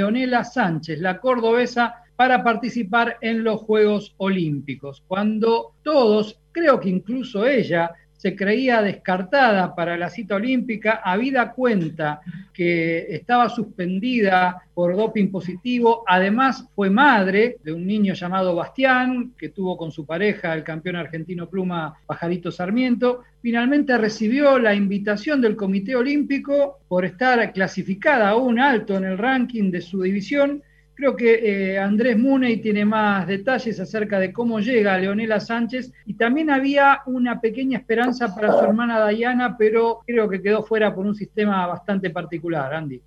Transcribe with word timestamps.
Leonela 0.00 0.44
Sánchez, 0.44 0.98
la 0.98 1.20
cordobesa, 1.20 1.96
para 2.16 2.42
participar 2.42 3.18
en 3.20 3.44
los 3.44 3.60
Juegos 3.60 4.14
Olímpicos, 4.16 5.02
cuando 5.06 5.74
todos, 5.82 6.40
creo 6.52 6.80
que 6.80 6.88
incluso 6.88 7.46
ella, 7.46 7.90
se 8.20 8.36
creía 8.36 8.82
descartada 8.82 9.74
para 9.74 9.96
la 9.96 10.10
cita 10.10 10.34
olímpica, 10.34 11.00
habida 11.02 11.52
cuenta 11.52 12.20
que 12.52 13.06
estaba 13.14 13.48
suspendida 13.48 14.62
por 14.74 14.94
doping 14.94 15.30
positivo, 15.30 16.04
además 16.06 16.66
fue 16.74 16.90
madre 16.90 17.56
de 17.64 17.72
un 17.72 17.86
niño 17.86 18.12
llamado 18.12 18.54
Bastián, 18.54 19.32
que 19.38 19.48
tuvo 19.48 19.78
con 19.78 19.90
su 19.90 20.04
pareja 20.04 20.52
el 20.52 20.64
campeón 20.64 20.96
argentino 20.96 21.48
pluma 21.48 21.94
Pajarito 22.04 22.52
Sarmiento, 22.52 23.22
finalmente 23.40 23.96
recibió 23.96 24.58
la 24.58 24.74
invitación 24.74 25.40
del 25.40 25.56
Comité 25.56 25.96
Olímpico 25.96 26.80
por 26.88 27.06
estar 27.06 27.54
clasificada 27.54 28.28
aún 28.28 28.60
alto 28.60 28.98
en 28.98 29.04
el 29.04 29.16
ranking 29.16 29.70
de 29.70 29.80
su 29.80 30.02
división 30.02 30.62
Creo 31.00 31.16
que 31.16 31.72
eh, 31.72 31.78
Andrés 31.78 32.18
Muney 32.18 32.58
tiene 32.58 32.84
más 32.84 33.26
detalles 33.26 33.80
acerca 33.80 34.20
de 34.20 34.34
cómo 34.34 34.60
llega 34.60 34.98
Leonela 34.98 35.40
Sánchez 35.40 35.90
y 36.04 36.12
también 36.12 36.50
había 36.50 37.00
una 37.06 37.40
pequeña 37.40 37.78
esperanza 37.78 38.34
para 38.34 38.52
su 38.52 38.62
hermana 38.66 38.98
Dayana, 38.98 39.56
pero 39.56 40.00
creo 40.06 40.28
que 40.28 40.42
quedó 40.42 40.62
fuera 40.62 40.94
por 40.94 41.06
un 41.06 41.14
sistema 41.14 41.66
bastante 41.66 42.10
particular, 42.10 42.74
Andy. 42.74 43.00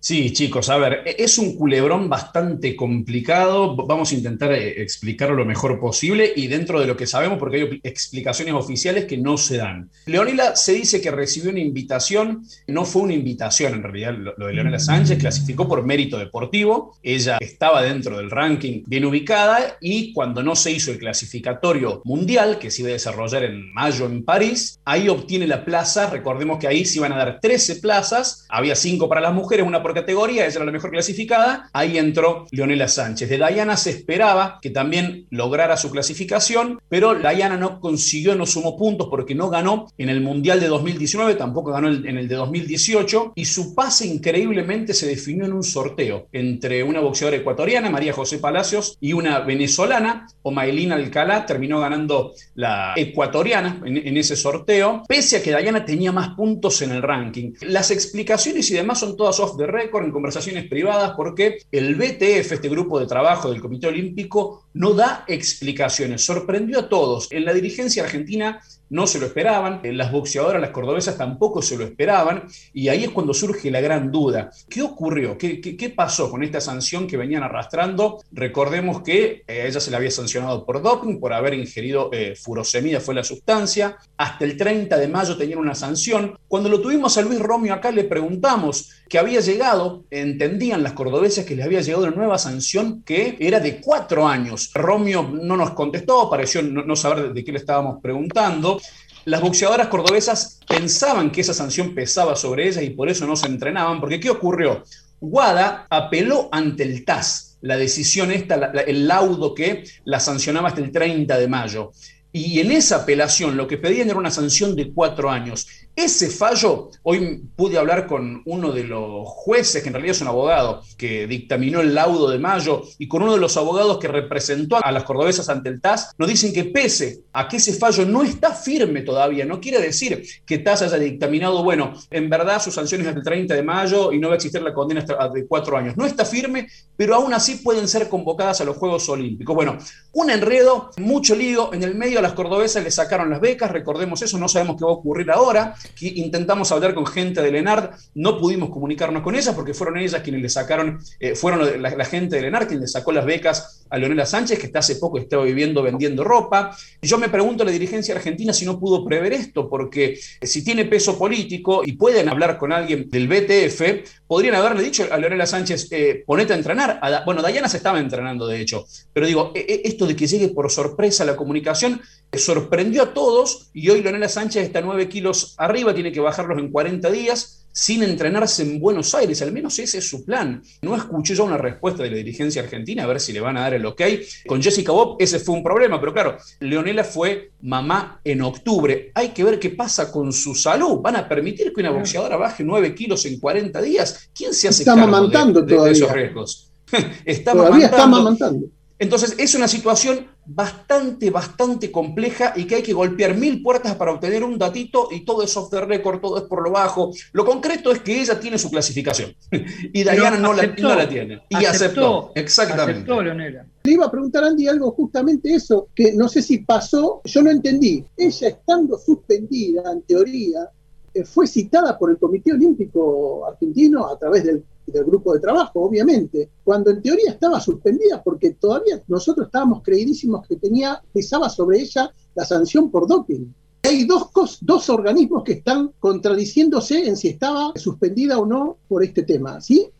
Sí, 0.00 0.32
chicos, 0.32 0.68
a 0.68 0.76
ver, 0.76 1.02
e-, 1.04 1.16
es 1.18 1.38
un 1.38 1.56
culebrón 1.56 2.08
bastante 2.08 2.76
complicado. 2.76 3.74
Vamos 3.74 4.12
a 4.12 4.14
intentar 4.14 4.52
eh, 4.52 4.80
explicarlo 4.80 5.34
lo 5.34 5.44
mejor 5.44 5.80
posible 5.80 6.32
y 6.36 6.46
dentro 6.46 6.80
de 6.80 6.86
lo 6.86 6.96
que 6.96 7.06
sabemos, 7.06 7.38
porque 7.38 7.56
hay 7.56 7.80
explicaciones 7.82 8.54
oficiales 8.54 9.06
que 9.06 9.18
no 9.18 9.36
se 9.36 9.56
dan. 9.56 9.90
Leonela 10.06 10.54
se 10.54 10.74
dice 10.74 11.00
que 11.00 11.10
recibió 11.10 11.50
una 11.50 11.60
invitación, 11.60 12.44
no 12.68 12.84
fue 12.84 13.02
una 13.02 13.14
invitación 13.14 13.74
en 13.74 13.82
realidad, 13.82 14.14
lo 14.36 14.46
de 14.46 14.52
Leonela 14.52 14.78
Sánchez 14.78 15.18
clasificó 15.18 15.66
por 15.66 15.84
mérito 15.84 16.18
deportivo. 16.18 16.96
Ella 17.02 17.38
estaba 17.40 17.82
dentro 17.82 18.18
del 18.18 18.30
ranking 18.30 18.84
bien 18.86 19.04
ubicada 19.04 19.76
y 19.80 20.12
cuando 20.12 20.42
no 20.42 20.54
se 20.54 20.70
hizo 20.70 20.92
el 20.92 20.98
clasificatorio 20.98 22.02
mundial, 22.04 22.58
que 22.58 22.70
se 22.70 22.82
iba 22.82 22.90
a 22.90 22.92
desarrollar 22.92 23.44
en 23.44 23.72
mayo 23.72 24.06
en 24.06 24.24
París, 24.24 24.78
ahí 24.84 25.08
obtiene 25.08 25.46
la 25.46 25.64
plaza. 25.64 26.08
Recordemos 26.08 26.58
que 26.58 26.68
ahí 26.68 26.84
se 26.84 26.98
iban 26.98 27.12
a 27.12 27.16
dar 27.16 27.40
13 27.40 27.76
plazas, 27.76 28.46
había 28.48 28.76
5 28.76 29.08
para 29.08 29.20
las 29.20 29.34
mujeres, 29.34 29.66
una 29.66 29.82
categoría, 29.94 30.46
ella 30.46 30.56
era 30.56 30.64
la 30.64 30.72
mejor 30.72 30.90
clasificada, 30.90 31.68
ahí 31.72 31.98
entró 31.98 32.46
Leonela 32.50 32.88
Sánchez. 32.88 33.28
De 33.28 33.38
Dayana 33.38 33.76
se 33.76 33.90
esperaba 33.90 34.58
que 34.60 34.70
también 34.70 35.26
lograra 35.30 35.76
su 35.76 35.90
clasificación, 35.90 36.80
pero 36.88 37.14
Dayana 37.14 37.56
no 37.56 37.80
consiguió, 37.80 38.34
no 38.34 38.46
sumó 38.46 38.76
puntos 38.76 39.08
porque 39.10 39.34
no 39.34 39.50
ganó 39.50 39.86
en 39.98 40.08
el 40.08 40.20
Mundial 40.20 40.60
de 40.60 40.68
2019, 40.68 41.34
tampoco 41.34 41.72
ganó 41.72 41.88
en 41.88 42.18
el 42.18 42.28
de 42.28 42.34
2018, 42.34 43.32
y 43.34 43.44
su 43.44 43.74
pase 43.74 44.06
increíblemente 44.06 44.94
se 44.94 45.06
definió 45.06 45.44
en 45.44 45.52
un 45.52 45.62
sorteo 45.62 46.28
entre 46.32 46.82
una 46.82 47.00
boxeadora 47.00 47.36
ecuatoriana, 47.36 47.90
María 47.90 48.12
José 48.12 48.38
Palacios, 48.38 48.96
y 49.00 49.12
una 49.12 49.40
venezolana, 49.40 50.26
Omailina 50.42 50.94
Alcalá, 50.94 51.46
terminó 51.46 51.80
ganando 51.80 52.32
la 52.54 52.94
ecuatoriana 52.96 53.80
en, 53.84 54.16
ese 54.16 54.36
sorteo, 54.36 55.02
pese 55.06 55.36
a 55.36 55.42
que 55.42 55.50
Dayana 55.50 55.84
tenía 55.84 56.12
más 56.12 56.30
puntos 56.30 56.82
en 56.82 56.92
el 56.92 57.02
ranking. 57.02 57.52
Las 57.62 57.90
explicaciones 57.90 58.70
y 58.70 58.74
demás 58.74 59.00
son 59.00 59.16
todas 59.16 59.38
off 59.40 59.56
the 59.56 59.66
en 59.82 60.10
conversaciones 60.10 60.68
privadas 60.68 61.12
porque 61.16 61.58
el 61.72 61.94
BTF, 61.94 62.52
este 62.52 62.68
grupo 62.68 62.98
de 62.98 63.06
trabajo 63.06 63.50
del 63.50 63.60
Comité 63.60 63.88
Olímpico, 63.88 64.67
no 64.78 64.94
da 64.94 65.24
explicaciones. 65.26 66.24
Sorprendió 66.24 66.78
a 66.78 66.88
todos. 66.88 67.26
En 67.32 67.44
la 67.44 67.52
dirigencia 67.52 68.04
argentina 68.04 68.60
no 68.90 69.06
se 69.06 69.18
lo 69.18 69.26
esperaban, 69.26 69.80
las 69.82 70.12
boxeadoras, 70.12 70.60
las 70.60 70.70
cordobesas 70.70 71.18
tampoco 71.18 71.60
se 71.62 71.76
lo 71.76 71.84
esperaban, 71.84 72.44
y 72.72 72.88
ahí 72.88 73.04
es 73.04 73.10
cuando 73.10 73.34
surge 73.34 73.70
la 73.70 73.80
gran 73.80 74.10
duda. 74.10 74.50
¿Qué 74.68 74.82
ocurrió? 74.82 75.36
¿Qué, 75.36 75.92
pasó 75.94 76.30
con 76.30 76.42
esta 76.42 76.60
sanción 76.60 77.06
que 77.06 77.16
venían 77.16 77.42
arrastrando? 77.42 78.22
Recordemos 78.30 79.02
que 79.02 79.42
eh, 79.46 79.66
ella 79.66 79.80
se 79.80 79.90
le 79.90 79.96
había 79.96 80.10
sancionado 80.10 80.64
por 80.64 80.80
doping, 80.80 81.18
por 81.18 81.32
haber 81.32 81.54
ingerido 81.54 82.10
eh, 82.12 82.34
furosemida, 82.36 83.00
fue 83.00 83.14
la 83.14 83.24
sustancia. 83.24 83.96
Hasta 84.16 84.44
el 84.44 84.56
30 84.56 84.96
de 84.96 85.08
mayo 85.08 85.36
tenían 85.36 85.58
una 85.58 85.74
sanción. 85.74 86.38
Cuando 86.46 86.68
lo 86.68 86.80
tuvimos 86.80 87.18
a 87.18 87.22
Luis 87.22 87.40
Romeo 87.40 87.74
acá, 87.74 87.90
le 87.90 88.04
preguntamos 88.04 88.90
que 89.08 89.18
había 89.18 89.40
llegado, 89.40 90.04
entendían 90.10 90.82
las 90.82 90.92
cordobesas 90.92 91.44
que 91.44 91.56
les 91.56 91.64
había 91.64 91.80
llegado 91.80 92.04
una 92.04 92.14
nueva 92.14 92.38
sanción 92.38 93.02
que 93.02 93.36
era 93.40 93.58
de 93.58 93.80
cuatro 93.80 94.26
años. 94.28 94.67
Romeo 94.74 95.22
no 95.22 95.56
nos 95.56 95.70
contestó, 95.70 96.28
pareció 96.28 96.62
no, 96.62 96.96
saber 96.96 97.32
de 97.32 97.44
qué 97.44 97.52
le 97.52 97.58
estábamos 97.58 98.00
preguntando. 98.02 98.80
Las 99.24 99.40
boxeadoras 99.40 99.88
cordobesas 99.88 100.60
pensaban 100.66 101.30
que 101.30 101.42
esa 101.42 101.54
sanción 101.54 101.94
pesaba 101.94 102.36
sobre 102.36 102.68
ellas 102.68 102.82
y 102.82 102.90
por 102.90 103.08
eso 103.08 103.26
no 103.26 103.36
se 103.36 103.46
entrenaban, 103.46 104.00
porque 104.00 104.20
¿qué 104.20 104.30
ocurrió? 104.30 104.82
Guada 105.20 105.86
apeló 105.90 106.48
ante 106.52 106.84
el 106.84 107.04
TAS 107.04 107.48
la 107.60 107.76
decisión 107.76 108.30
esta, 108.30 108.54
el 108.86 109.08
laudo 109.08 109.54
que 109.54 109.84
la 110.04 110.20
sancionaba 110.20 110.68
hasta 110.68 110.80
el 110.80 110.92
30 110.92 111.38
de 111.38 111.48
mayo. 111.48 111.92
Y 112.30 112.60
en 112.60 112.70
esa 112.70 112.96
apelación 112.96 113.56
lo 113.56 113.66
que 113.66 113.78
pedían 113.78 114.10
era 114.10 114.18
una 114.18 114.30
sanción 114.30 114.76
de 114.76 114.92
cuatro 114.92 115.30
años. 115.30 115.66
Ese 115.98 116.30
fallo, 116.30 116.90
hoy 117.02 117.42
pude 117.56 117.76
hablar 117.76 118.06
con 118.06 118.42
uno 118.44 118.70
de 118.70 118.84
los 118.84 119.26
jueces, 119.26 119.82
que 119.82 119.88
en 119.88 119.94
realidad 119.94 120.14
es 120.14 120.20
un 120.20 120.28
abogado, 120.28 120.80
que 120.96 121.26
dictaminó 121.26 121.80
el 121.80 121.92
laudo 121.92 122.30
de 122.30 122.38
mayo, 122.38 122.82
y 122.98 123.08
con 123.08 123.22
uno 123.22 123.32
de 123.32 123.40
los 123.40 123.56
abogados 123.56 123.98
que 123.98 124.06
representó 124.06 124.76
a 124.80 124.92
las 124.92 125.02
cordobesas 125.02 125.48
ante 125.48 125.70
el 125.70 125.80
TAS, 125.80 126.12
nos 126.16 126.28
dicen 126.28 126.52
que 126.52 126.66
pese 126.66 127.24
a 127.32 127.48
que 127.48 127.56
ese 127.56 127.72
fallo 127.74 128.06
no 128.06 128.22
está 128.22 128.54
firme 128.54 129.02
todavía, 129.02 129.44
no 129.44 129.60
quiere 129.60 129.80
decir 129.80 130.22
que 130.46 130.58
TAS 130.58 130.82
haya 130.82 130.98
dictaminado, 130.98 131.64
bueno, 131.64 131.92
en 132.12 132.30
verdad 132.30 132.62
su 132.62 132.70
sanción 132.70 133.00
es 133.00 133.08
hasta 133.08 133.18
el 133.18 133.24
30 133.24 133.54
de 133.56 133.62
mayo 133.64 134.12
y 134.12 134.20
no 134.20 134.28
va 134.28 134.34
a 134.34 134.36
existir 134.36 134.62
la 134.62 134.72
condena 134.72 135.04
de 135.34 135.46
cuatro 135.48 135.76
años. 135.76 135.96
No 135.96 136.06
está 136.06 136.24
firme, 136.24 136.68
pero 136.96 137.16
aún 137.16 137.34
así 137.34 137.56
pueden 137.56 137.88
ser 137.88 138.08
convocadas 138.08 138.60
a 138.60 138.64
los 138.64 138.76
Juegos 138.76 139.08
Olímpicos. 139.08 139.52
Bueno, 139.52 139.76
un 140.12 140.30
enredo, 140.30 140.90
mucho 140.98 141.34
lío, 141.34 141.74
en 141.74 141.82
el 141.82 141.96
medio 141.96 142.20
a 142.20 142.22
las 142.22 142.34
cordobesas 142.34 142.84
le 142.84 142.92
sacaron 142.92 143.30
las 143.30 143.40
becas, 143.40 143.72
recordemos 143.72 144.22
eso, 144.22 144.38
no 144.38 144.48
sabemos 144.48 144.76
qué 144.76 144.84
va 144.84 144.92
a 144.92 144.94
ocurrir 144.94 145.28
ahora 145.32 145.74
intentamos 146.00 146.72
hablar 146.72 146.94
con 146.94 147.06
gente 147.06 147.42
de 147.42 147.50
Lenard, 147.50 147.90
no 148.14 148.38
pudimos 148.38 148.70
comunicarnos 148.70 149.22
con 149.22 149.34
ellas 149.34 149.54
porque 149.54 149.74
fueron 149.74 149.98
ellas 149.98 150.22
quienes 150.22 150.42
le 150.42 150.48
sacaron, 150.48 150.98
eh, 151.20 151.34
fueron 151.34 151.82
la, 151.82 152.04
gente 152.04 152.36
de 152.36 152.42
Lenard 152.42 152.68
quien 152.68 152.80
le 152.80 152.86
sacó 152.86 153.12
las 153.12 153.24
becas 153.24 153.86
a 153.90 153.98
Leonela 153.98 154.26
Sánchez, 154.26 154.58
que 154.58 154.66
hasta 154.66 154.80
hace 154.80 154.96
poco 154.96 155.18
estaba 155.18 155.44
viviendo 155.44 155.82
vendiendo 155.82 156.24
ropa. 156.24 156.76
Yo 157.02 157.18
me 157.18 157.28
pregunto 157.28 157.62
a 157.62 157.66
la 157.66 157.72
dirigencia 157.72 158.14
argentina 158.14 158.52
si 158.52 158.64
no 158.64 158.78
pudo 158.78 159.04
prever 159.04 159.32
esto, 159.32 159.68
porque 159.68 160.18
si 160.42 160.64
tiene 160.64 160.84
peso 160.84 161.18
político 161.18 161.82
y 161.84 161.92
pueden 161.92 162.28
hablar 162.28 162.58
con 162.58 162.72
alguien 162.72 163.08
del 163.08 163.28
BTF, 163.28 164.17
podrían 164.28 164.54
haberle 164.54 164.84
dicho 164.84 165.04
a 165.10 165.16
Leonela 165.16 165.46
Sánchez, 165.46 165.88
eh, 165.90 166.22
ponete 166.24 166.52
a 166.52 166.56
entrenar. 166.56 167.00
bueno, 167.24 167.42
Dayana 167.42 167.68
se 167.68 167.78
estaba 167.78 167.98
entrenando, 167.98 168.46
de 168.46 168.60
hecho, 168.60 168.86
pero 169.12 169.26
digo, 169.26 169.52
e, 169.54 169.60
e, 169.60 169.88
esto 169.88 170.06
de 170.06 170.14
que 170.14 170.28
llegue 170.28 170.48
por 170.48 170.70
sorpresa 170.70 171.24
la 171.24 171.34
comunicación 171.34 172.00
sorprendió 172.32 173.02
a 173.02 173.14
todos 173.14 173.70
y 173.72 173.88
hoy 173.88 174.02
Leonela 174.02 174.28
Sánchez 174.28 174.64
está 174.64 174.82
9 174.82 175.08
kilos 175.08 175.54
arriba, 175.56 175.94
tiene 175.94 176.12
que 176.12 176.20
bajarlos 176.20 176.58
en 176.58 176.70
40 176.70 177.10
días 177.10 177.66
sin 177.72 178.02
entrenarse 178.02 178.62
en 178.62 178.80
Buenos 178.80 179.14
Aires, 179.14 179.40
al 179.42 179.52
menos 179.52 179.78
ese 179.78 179.98
es 179.98 180.08
su 180.08 180.24
plan. 180.24 180.62
No 180.82 180.96
escuché 180.96 181.34
yo 181.34 181.44
una 181.44 181.56
respuesta 181.56 182.02
de 182.02 182.10
la 182.10 182.16
dirigencia 182.16 182.62
argentina 182.62 183.04
a 183.04 183.06
ver 183.06 183.20
si 183.20 183.32
le 183.32 183.40
van 183.40 183.56
a 183.56 183.60
dar 183.60 183.74
el 183.74 183.86
ok. 183.86 184.02
Con 184.46 184.62
Jessica 184.62 184.92
Bob 184.92 185.16
ese 185.18 185.38
fue 185.38 185.54
un 185.54 185.62
problema, 185.62 186.00
pero 186.00 186.12
claro, 186.12 186.36
Leonela 186.60 187.04
fue 187.04 187.52
mamá 187.62 188.20
en 188.24 188.42
octubre. 188.42 189.12
Hay 189.14 189.28
que 189.28 189.44
ver 189.44 189.58
qué 189.58 189.70
pasa 189.70 190.10
con 190.10 190.32
su 190.32 190.54
salud. 190.54 191.00
¿Van 191.00 191.16
a 191.16 191.28
permitir 191.28 191.72
que 191.72 191.80
una 191.80 191.90
boxeadora 191.90 192.36
baje 192.36 192.64
9 192.64 192.94
kilos 192.94 193.24
en 193.26 193.38
40 193.38 193.80
días? 193.82 194.30
¿Quién 194.34 194.52
se 194.52 194.68
hace 194.68 194.82
está 194.82 194.94
cargo 194.94 195.62
de, 195.62 195.90
esos 195.92 196.12
riesgos? 196.12 196.72
está 197.24 197.52
todavía 197.52 197.86
está 197.86 198.04
amamantando. 198.04 198.66
Entonces, 198.98 199.34
es 199.38 199.54
una 199.54 199.68
situación 199.68 200.26
bastante, 200.50 201.30
bastante 201.30 201.92
compleja 201.92 202.54
y 202.56 202.64
que 202.64 202.76
hay 202.76 202.82
que 202.82 202.94
golpear 202.94 203.36
mil 203.36 203.62
puertas 203.62 203.94
para 203.96 204.12
obtener 204.12 204.42
un 204.42 204.58
datito 204.58 205.08
y 205.10 205.24
todo 205.24 205.42
es 205.42 205.54
off 205.58 205.70
the 205.70 205.82
record, 205.82 206.20
todo 206.20 206.38
es 206.38 206.44
por 206.44 206.62
lo 206.62 206.70
bajo. 206.70 207.12
Lo 207.32 207.44
concreto 207.44 207.92
es 207.92 208.00
que 208.00 208.18
ella 208.18 208.40
tiene 208.40 208.56
su 208.56 208.70
clasificación 208.70 209.34
y 209.50 210.02
Diana 210.02 210.38
no, 210.38 210.54
la, 210.54 210.74
tiene. 211.08 211.42
Y 211.50 211.64
aceptó, 211.66 212.32
exactamente. 212.34 212.92
Aceptó, 212.92 213.22
Leonela. 213.22 213.66
Le 213.84 213.92
iba 213.92 214.06
a 214.06 214.10
preguntar 214.10 214.42
a 214.44 214.48
Andy 214.48 214.68
algo 214.68 214.90
justamente 214.92 215.54
eso, 215.54 215.88
que 215.94 216.12
no 216.14 216.28
sé 216.28 216.40
si 216.40 216.58
pasó, 216.58 217.20
yo 217.24 217.42
no 217.42 217.50
entendí. 217.50 218.04
Ella 218.16 218.48
estando 218.48 218.98
suspendida, 218.98 219.92
en 219.92 220.02
teoría, 220.02 220.70
eh, 221.12 221.24
fue 221.24 221.46
citada 221.46 221.98
por 221.98 222.10
el 222.10 222.18
Comité 222.18 222.52
Olímpico 222.52 223.46
Argentino 223.46 224.08
a 224.08 224.18
través 224.18 224.44
del 224.44 224.64
del 224.92 225.04
grupo 225.04 225.34
de 225.34 225.40
trabajo, 225.40 225.80
obviamente, 225.80 226.50
cuando 226.64 226.90
en 226.90 227.02
teoría 227.02 227.30
estaba 227.30 227.60
suspendida 227.60 228.22
porque 228.22 228.50
todavía 228.54 229.02
nosotros 229.08 229.46
estábamos 229.46 229.82
creidísimos 229.82 230.46
que 230.46 230.56
tenía, 230.56 231.02
pesaba 231.12 231.48
sobre 231.48 231.80
ella 231.80 232.12
la 232.34 232.44
sanción 232.44 232.90
por 232.90 233.06
doping. 233.06 233.46
Hay 233.82 234.04
dos, 234.04 234.28
dos 234.60 234.90
organismos 234.90 235.44
que 235.44 235.52
están 235.52 235.92
contradiciéndose 235.98 237.06
en 237.06 237.16
si 237.16 237.28
estaba 237.28 237.72
suspendida 237.76 238.38
o 238.38 238.46
no 238.46 238.76
por 238.88 239.04
este 239.04 239.22
tema, 239.22 239.60
¿sí? 239.60 239.90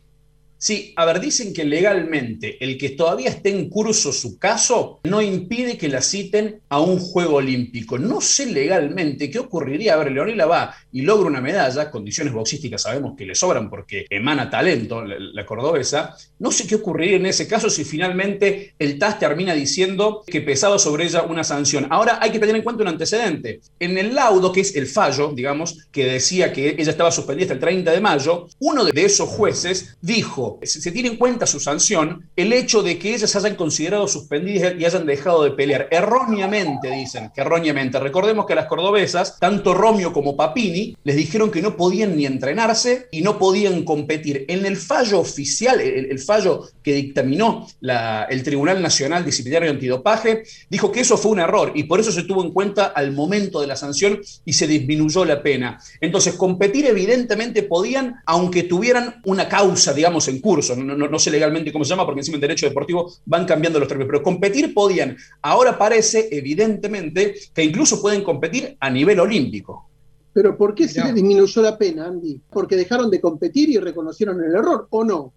Sí, 0.60 0.92
a 0.96 1.04
ver, 1.04 1.20
dicen 1.20 1.52
que 1.54 1.64
legalmente 1.64 2.62
el 2.62 2.76
que 2.78 2.90
todavía 2.90 3.28
esté 3.28 3.50
en 3.50 3.68
curso 3.68 4.12
su 4.12 4.38
caso 4.38 4.98
no 5.04 5.22
impide 5.22 5.78
que 5.78 5.88
la 5.88 6.02
citen 6.02 6.60
a 6.68 6.80
un 6.80 6.98
juego 6.98 7.36
olímpico. 7.36 7.96
No 7.96 8.20
sé 8.20 8.46
legalmente 8.46 9.30
qué 9.30 9.38
ocurriría. 9.38 9.94
A 9.94 9.98
ver, 9.98 10.10
Leonela 10.10 10.46
va 10.46 10.74
y 10.90 11.02
logra 11.02 11.28
una 11.28 11.40
medalla, 11.40 11.92
condiciones 11.92 12.32
boxísticas 12.32 12.82
sabemos 12.82 13.14
que 13.16 13.24
le 13.24 13.36
sobran 13.36 13.70
porque 13.70 14.06
emana 14.10 14.50
talento 14.50 15.04
la, 15.04 15.46
cordobesa. 15.46 16.16
No 16.40 16.50
sé 16.50 16.66
qué 16.66 16.74
ocurriría 16.74 17.16
en 17.16 17.26
ese 17.26 17.46
caso 17.46 17.70
si 17.70 17.84
finalmente 17.84 18.74
el 18.80 18.98
TAS 18.98 19.20
termina 19.20 19.54
diciendo 19.54 20.24
que 20.26 20.40
pesaba 20.40 20.80
sobre 20.80 21.04
ella 21.04 21.22
una 21.22 21.44
sanción. 21.44 21.86
Ahora 21.90 22.18
hay 22.20 22.32
que 22.32 22.40
tener 22.40 22.56
en 22.56 22.62
cuenta 22.62 22.82
un 22.82 22.88
antecedente. 22.88 23.60
En 23.78 23.96
el 23.96 24.12
laudo, 24.12 24.50
que 24.52 24.62
es 24.62 24.74
el 24.74 24.88
fallo, 24.88 25.32
digamos, 25.32 25.86
que 25.92 26.04
decía 26.04 26.52
que 26.52 26.70
ella 26.70 26.90
estaba 26.90 27.12
suspendida 27.12 27.44
hasta 27.44 27.54
el 27.54 27.60
30 27.60 27.92
de 27.92 28.00
mayo, 28.00 28.48
uno 28.58 28.84
de 28.84 29.04
esos 29.04 29.28
jueces 29.28 29.96
dijo 30.00 30.47
se 30.62 30.92
tiene 30.92 31.10
en 31.10 31.16
cuenta 31.16 31.46
su 31.46 31.60
sanción 31.60 32.30
el 32.36 32.52
hecho 32.52 32.82
de 32.82 32.98
que 32.98 33.14
ellas 33.14 33.34
hayan 33.36 33.56
considerado 33.56 34.08
suspendidas 34.08 34.74
y 34.78 34.84
hayan 34.84 35.06
dejado 35.06 35.44
de 35.44 35.50
pelear. 35.52 35.88
Erróneamente, 35.90 36.90
dicen, 36.90 37.30
que 37.34 37.40
erróneamente. 37.40 37.98
Recordemos 37.98 38.46
que 38.46 38.52
a 38.54 38.56
las 38.56 38.66
cordobesas, 38.66 39.38
tanto 39.38 39.74
Romeo 39.74 40.12
como 40.12 40.36
Papini, 40.36 40.96
les 41.04 41.16
dijeron 41.16 41.50
que 41.50 41.62
no 41.62 41.76
podían 41.76 42.16
ni 42.16 42.26
entrenarse 42.26 43.08
y 43.10 43.22
no 43.22 43.38
podían 43.38 43.84
competir. 43.84 44.44
En 44.48 44.64
el 44.66 44.76
fallo 44.76 45.20
oficial, 45.20 45.80
el, 45.80 46.18
fallo 46.18 46.68
que 46.88 46.94
dictaminó 46.94 47.66
el 47.82 48.42
Tribunal 48.42 48.80
Nacional 48.80 49.22
Disciplinario 49.22 49.70
Antidopaje, 49.70 50.44
dijo 50.70 50.90
que 50.90 51.00
eso 51.00 51.18
fue 51.18 51.32
un 51.32 51.40
error 51.40 51.72
y 51.74 51.82
por 51.82 52.00
eso 52.00 52.10
se 52.10 52.22
tuvo 52.22 52.42
en 52.42 52.50
cuenta 52.50 52.86
al 52.86 53.12
momento 53.12 53.60
de 53.60 53.66
la 53.66 53.76
sanción 53.76 54.18
y 54.46 54.54
se 54.54 54.66
disminuyó 54.66 55.26
la 55.26 55.42
pena. 55.42 55.78
Entonces, 56.00 56.32
competir 56.32 56.86
evidentemente 56.86 57.62
podían, 57.62 58.14
aunque 58.24 58.62
tuvieran 58.62 59.20
una 59.26 59.46
causa, 59.50 59.92
digamos, 59.92 60.28
en 60.28 60.40
curso, 60.40 60.74
no, 60.76 61.18
sé 61.18 61.30
legalmente 61.30 61.74
cómo 61.74 61.84
se 61.84 61.90
llama, 61.90 62.06
porque 62.06 62.22
encima 62.22 62.36
en 62.36 62.40
derecho 62.40 62.66
deportivo 62.66 63.12
van 63.26 63.44
cambiando 63.44 63.78
los 63.78 63.86
términos, 63.86 64.10
pero 64.10 64.22
competir 64.22 64.72
podían. 64.72 65.14
Ahora 65.42 65.76
parece, 65.76 66.30
evidentemente, 66.32 67.34
que 67.52 67.64
incluso 67.64 68.00
pueden 68.00 68.24
competir 68.24 68.78
a 68.80 68.88
nivel 68.88 69.20
olímpico. 69.20 69.90
Pero 70.32 70.56
¿por 70.56 70.74
qué 70.74 70.88
se 70.88 71.04
les 71.04 71.14
disminuyó 71.14 71.60
la 71.60 71.76
pena, 71.76 72.06
Andy? 72.06 72.40
¿Porque 72.48 72.76
dejaron 72.76 73.10
de 73.10 73.20
competir 73.20 73.68
y 73.68 73.76
reconocieron 73.76 74.42
el 74.42 74.54
error 74.54 74.86
o 74.88 75.04
no? 75.04 75.34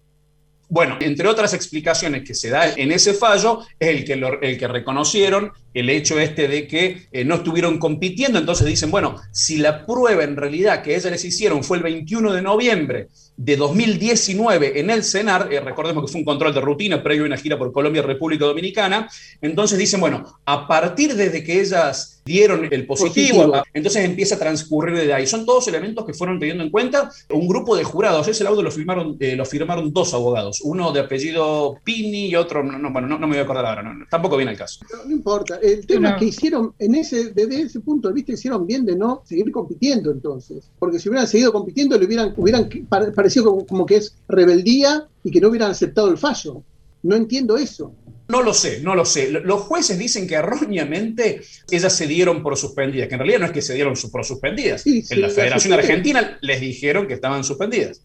Bueno, 0.72 0.96
entre 1.02 1.28
otras 1.28 1.52
explicaciones 1.52 2.24
que 2.24 2.34
se 2.34 2.48
da 2.48 2.72
en 2.72 2.92
ese 2.92 3.12
fallo, 3.12 3.60
es 3.78 3.88
el 3.90 4.06
que, 4.06 4.14
el 4.14 4.58
que 4.58 4.66
reconocieron 4.66 5.52
el 5.74 5.90
hecho 5.90 6.18
este 6.18 6.48
de 6.48 6.66
que 6.66 7.06
eh, 7.12 7.24
no 7.24 7.36
estuvieron 7.36 7.78
compitiendo, 7.78 8.38
entonces 8.38 8.66
dicen, 8.66 8.90
bueno, 8.90 9.16
si 9.30 9.58
la 9.58 9.86
prueba 9.86 10.22
en 10.24 10.36
realidad 10.36 10.82
que 10.82 10.94
ellas 10.94 11.10
les 11.10 11.24
hicieron 11.24 11.64
fue 11.64 11.78
el 11.78 11.82
21 11.82 12.32
de 12.32 12.42
noviembre 12.42 13.08
de 13.36 13.56
2019 13.56 14.78
en 14.80 14.90
el 14.90 15.02
CENAR, 15.02 15.52
eh, 15.52 15.60
recordemos 15.60 16.04
que 16.04 16.12
fue 16.12 16.20
un 16.20 16.24
control 16.24 16.54
de 16.54 16.60
rutina 16.60 17.02
previo 17.02 17.24
a 17.24 17.26
una 17.26 17.36
gira 17.36 17.58
por 17.58 17.72
Colombia 17.72 18.00
y 18.00 18.06
República 18.06 18.44
Dominicana, 18.44 19.08
entonces 19.40 19.78
dicen, 19.78 20.00
bueno, 20.00 20.38
a 20.44 20.66
partir 20.66 21.14
desde 21.14 21.42
que 21.42 21.60
ellas 21.60 22.22
dieron 22.24 22.68
el 22.70 22.86
positivo, 22.86 23.52
entonces 23.74 24.04
empieza 24.04 24.36
a 24.36 24.38
transcurrir 24.38 24.96
de 24.96 25.12
ahí. 25.12 25.26
Son 25.26 25.44
todos 25.44 25.66
elementos 25.68 26.04
que 26.04 26.14
fueron 26.14 26.38
teniendo 26.38 26.62
en 26.62 26.70
cuenta 26.70 27.10
un 27.30 27.48
grupo 27.48 27.76
de 27.76 27.84
jurados. 27.84 28.28
Ese 28.28 28.44
laudo 28.44 28.62
lo 28.62 28.70
firmaron, 28.70 29.16
eh, 29.18 29.34
lo 29.34 29.44
firmaron 29.44 29.92
dos 29.92 30.14
abogados, 30.14 30.60
uno 30.62 30.92
de 30.92 31.00
apellido 31.00 31.78
Pini 31.82 32.26
y 32.26 32.36
otro, 32.36 32.62
no, 32.62 32.92
bueno, 32.92 33.08
no, 33.08 33.18
me 33.18 33.26
voy 33.26 33.38
a 33.38 33.42
acordar 33.42 33.66
ahora, 33.66 34.06
tampoco 34.08 34.36
viene 34.36 34.52
el 34.52 34.58
caso. 34.58 34.84
No, 35.04 35.10
importa, 35.10 35.58
el 35.62 35.86
tema 35.86 36.10
es 36.10 36.16
que 36.16 36.24
hicieron, 36.26 36.74
en 36.78 36.94
ese, 36.96 37.32
desde 37.32 37.62
ese 37.62 37.80
punto 37.80 38.08
de 38.08 38.14
vista, 38.14 38.32
hicieron 38.32 38.66
bien 38.66 38.84
de 38.84 38.96
no 38.96 39.22
seguir 39.24 39.50
compitiendo 39.52 40.10
entonces, 40.10 40.70
porque 40.78 40.98
si 40.98 41.08
hubieran 41.08 41.28
seguido 41.28 41.52
compitiendo, 41.52 41.96
le 41.96 42.06
hubieran, 42.06 42.34
hubieran 42.36 42.68
parecido 42.88 43.64
como, 43.66 43.86
que 43.86 43.96
es 43.96 44.16
rebeldía 44.28 45.06
y 45.22 45.30
que 45.30 45.40
no 45.40 45.48
hubieran 45.48 45.70
aceptado 45.70 46.10
el 46.10 46.18
fallo. 46.18 46.62
No 47.04 47.16
entiendo 47.16 47.56
eso. 47.56 47.94
No 48.28 48.42
lo 48.42 48.54
sé, 48.54 48.80
no 48.80 48.94
lo 48.94 49.04
sé. 49.04 49.30
Los 49.30 49.62
jueces 49.62 49.98
dicen 49.98 50.26
que 50.26 50.34
erróneamente 50.34 51.42
ellas 51.70 51.92
se 51.92 52.06
dieron 52.06 52.42
por 52.42 52.56
suspendidas, 52.56 53.08
que 53.08 53.14
en 53.14 53.20
realidad 53.20 53.40
no 53.40 53.46
es 53.46 53.52
que 53.52 53.62
se 53.62 53.74
dieron 53.74 53.94
por 54.10 54.24
suspendidas. 54.24 54.86
en 54.86 55.20
la 55.20 55.28
Federación 55.28 55.72
Argentina 55.74 56.38
les 56.40 56.60
dijeron 56.60 57.06
que 57.06 57.14
estaban 57.14 57.44
suspendidas. 57.44 58.02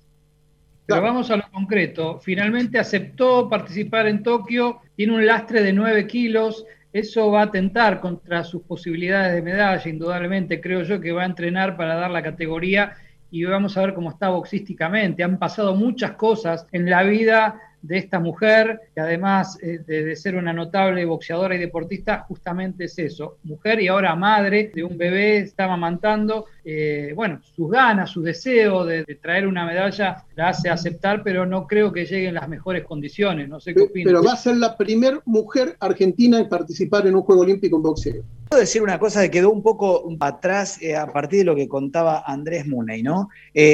Pero 0.87 1.01
vamos 1.01 1.29
a 1.29 1.35
lo 1.35 1.43
concreto. 1.51 2.19
Finalmente 2.19 2.79
aceptó 2.79 3.49
participar 3.49 4.07
en 4.07 4.23
Tokio, 4.23 4.79
tiene 4.95 5.13
un 5.13 5.25
lastre 5.25 5.61
de 5.61 5.73
9 5.73 6.07
kilos. 6.07 6.65
Eso 6.93 7.31
va 7.31 7.41
a 7.41 7.45
atentar 7.45 7.99
contra 7.99 8.43
sus 8.43 8.61
posibilidades 8.63 9.33
de 9.33 9.41
medalla, 9.41 9.89
indudablemente. 9.89 10.61
Creo 10.61 10.83
yo 10.83 10.99
que 10.99 11.11
va 11.11 11.23
a 11.23 11.27
entrenar 11.27 11.77
para 11.77 11.95
dar 11.95 12.11
la 12.11 12.23
categoría 12.23 12.95
y 13.29 13.43
vamos 13.43 13.77
a 13.77 13.81
ver 13.81 13.93
cómo 13.93 14.09
está 14.09 14.29
boxísticamente. 14.29 15.23
Han 15.23 15.37
pasado 15.37 15.75
muchas 15.75 16.11
cosas 16.11 16.65
en 16.71 16.89
la 16.89 17.03
vida 17.03 17.61
de 17.87 17.97
esta 17.97 18.19
mujer, 18.19 18.81
que 18.93 19.01
además 19.01 19.57
eh, 19.61 19.79
de, 19.85 20.15
ser 20.15 20.35
una 20.35 20.51
notable 20.51 21.05
boxeadora 21.05 21.55
y 21.55 21.59
deportista, 21.59 22.25
justamente 22.27 22.85
es 22.85 22.99
eso, 22.99 23.37
mujer 23.43 23.81
y 23.81 23.87
ahora 23.87 24.15
madre 24.15 24.71
de 24.73 24.83
un 24.83 24.97
bebé, 24.97 25.37
estaba 25.37 25.73
amamantando, 25.73 26.45
eh, 26.65 27.13
bueno, 27.15 27.39
sus 27.55 27.71
ganas, 27.71 28.09
su 28.09 28.21
deseo 28.21 28.83
de, 28.85 29.05
traer 29.21 29.47
una 29.47 29.65
medalla 29.65 30.25
la 30.35 30.49
hace 30.49 30.69
aceptar, 30.69 31.23
pero 31.23 31.45
no 31.45 31.65
creo 31.65 31.91
que 31.91 32.05
llegue 32.05 32.27
en 32.27 32.35
las 32.35 32.49
mejores 32.49 32.83
condiciones, 32.83 33.47
no 33.47 33.59
sé 33.59 33.73
qué 33.73 33.83
opinas. 33.83 34.11
Pero 34.11 34.23
va 34.23 34.33
a 34.33 34.37
ser 34.37 34.57
la 34.57 34.75
primera 34.75 35.21
mujer 35.25 35.77
argentina 35.79 36.39
en 36.39 36.49
participar 36.49 37.07
en 37.07 37.15
un 37.15 37.21
Juego 37.21 37.41
Olímpico 37.41 37.77
en 37.77 37.83
boxeo. 37.83 38.23
Puedo 38.49 38.61
decir 38.61 38.81
una 38.81 38.97
cosa 38.97 39.21
que 39.23 39.31
quedó 39.31 39.49
un 39.49 39.61
poco 39.61 40.07
atrás 40.21 40.81
eh, 40.81 40.95
a 40.95 41.07
partir 41.07 41.39
de 41.39 41.45
lo 41.45 41.55
que 41.55 41.67
contaba 41.67 42.23
Andrés 42.25 42.65
Muney, 42.65 43.03
¿no? 43.03 43.29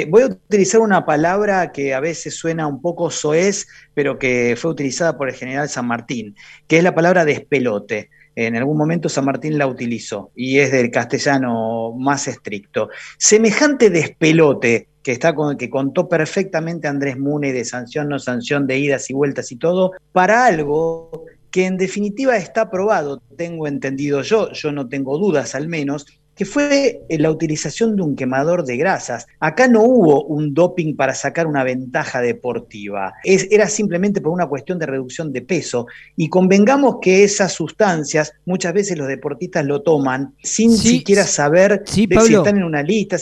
voy 0.10 0.24
a 0.24 0.28
utilizar 0.28 0.82
una 0.82 1.06
palabra 1.06 1.72
que 1.72 1.94
a 1.94 2.00
veces 2.00 2.36
suena 2.36 2.68
un 2.68 2.82
poco 2.82 3.12
soez, 3.12 3.68
pero 3.94 4.03
que 4.20 4.56
fue 4.58 4.72
utilizada 4.72 5.18
por 5.18 5.30
el 5.30 5.36
general 5.36 5.70
San 5.70 5.88
Martín, 5.88 6.36
que 6.68 6.78
es 6.78 6.84
la 6.84 6.96
palabra 6.96 7.26
despelote. 7.26 8.10
En 8.36 8.56
algún 8.56 8.78
momento 8.78 9.10
San 9.10 9.26
Martín 9.26 9.58
la 9.58 9.68
utilizó 9.68 10.32
y 10.36 10.58
es 10.60 10.72
del 10.72 10.90
castellano 10.92 11.94
más 11.98 12.28
estricto. 12.28 12.90
Semejante 13.18 13.90
despelote 13.90 14.88
que, 15.04 15.12
está 15.12 15.36
que 15.58 15.70
contó 15.70 16.08
perfectamente 16.08 16.88
Andrés 16.88 17.20
Mune 17.20 17.54
de 17.54 17.66
sanción, 17.66 18.10
no 18.10 18.20
sanción, 18.20 18.66
de 18.66 18.80
idas 18.80 19.10
y 19.10 19.14
vueltas 19.14 19.52
y 19.52 19.58
todo, 19.58 19.92
para 20.12 20.46
algo 20.46 21.26
que 21.52 21.66
en 21.66 21.78
definitiva 21.78 22.36
está 22.36 22.72
probado, 22.72 23.22
tengo 23.38 23.68
entendido 23.68 24.24
yo, 24.24 24.52
yo 24.54 24.72
no 24.72 24.90
tengo 24.90 25.20
dudas 25.20 25.54
al 25.54 25.68
menos, 25.68 26.08
que 26.36 26.46
fue 26.46 27.02
la 27.10 27.30
utilización 27.30 27.96
de 27.96 28.02
un 28.02 28.16
quemador 28.16 28.66
de 28.66 28.78
grasas. 28.78 29.28
Acá 29.40 29.68
no 29.68 29.84
hubo 29.84 30.24
un 30.26 30.54
doping 30.54 30.96
para 30.96 31.14
sacar 31.14 31.48
una 31.48 31.64
ventaja 31.64 32.22
deportiva, 32.22 33.14
es, 33.24 33.48
era 33.52 33.68
simplemente 33.68 34.22
por 34.22 34.32
una 34.32 34.48
cuestión 34.48 34.80
de 34.80 34.86
reducción 34.86 35.32
de 35.32 35.42
peso. 35.42 35.88
Y 36.16 36.30
convengamos 36.30 36.98
que 37.02 37.24
esas 37.24 37.54
sustancias 37.54 38.34
muchas 38.46 38.74
veces 38.74 38.98
los 38.98 39.08
deportistas 39.08 39.66
lo 39.66 39.82
toman 39.82 40.34
sin 40.42 40.76
siquiera 40.78 41.26
saber 41.26 41.84
si 41.86 42.08
están 42.12 42.58
en 42.58 42.64
una 42.64 42.84
lista. 42.84 43.18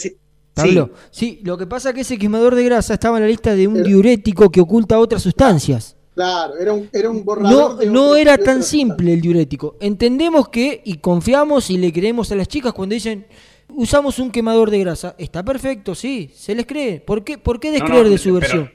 Pablo, 0.54 0.92
sí. 1.12 1.40
lo 1.44 1.58
que 1.58 1.66
pasa 1.66 1.90
es 1.90 1.96
que 1.96 2.02
ese 2.02 2.18
quemador 2.18 2.56
de 2.56 2.66
grasa 2.66 2.94
estaba 2.94 3.18
en 3.18 3.24
la 3.24 3.30
lista 3.30 3.56
de 3.56 3.68
un 3.68 3.84
diurético 3.84 4.50
que 4.50 4.62
oculta 4.62 5.00
otras 5.00 5.22
sustancias. 5.22 5.96
Claro, 6.22 6.56
era 6.56 6.74
un, 6.74 6.88
era 6.94 7.10
un 7.10 7.26
borrador. 7.26 7.84
No, 7.84 7.92
no 7.92 8.16
era 8.16 8.38
tan 8.38 8.62
simple 8.62 9.12
el 9.13 9.22
diurético. 9.22 9.75
Entendemos 9.80 10.50
que, 10.50 10.80
y 10.86 10.98
confiamos 10.98 11.72
y 11.72 11.80
le 11.80 11.92
creemos 11.92 12.32
a 12.32 12.36
las 12.36 12.48
chicas 12.48 12.74
cuando 12.74 12.94
dicen, 12.94 13.25
usamos 13.70 14.20
un 14.20 14.30
quemador 14.30 14.70
de 14.70 14.82
grasa. 14.82 15.16
Está 15.18 15.44
perfecto, 15.44 15.96
sí, 15.96 16.30
se 16.36 16.54
les 16.54 16.68
cree. 16.68 17.00
¿Por 17.00 17.24
qué, 17.24 17.40
por 17.40 17.60
qué 17.60 17.72
descreer 17.72 18.08
de 18.08 18.20
su 18.20 18.36
versión? 18.36 18.72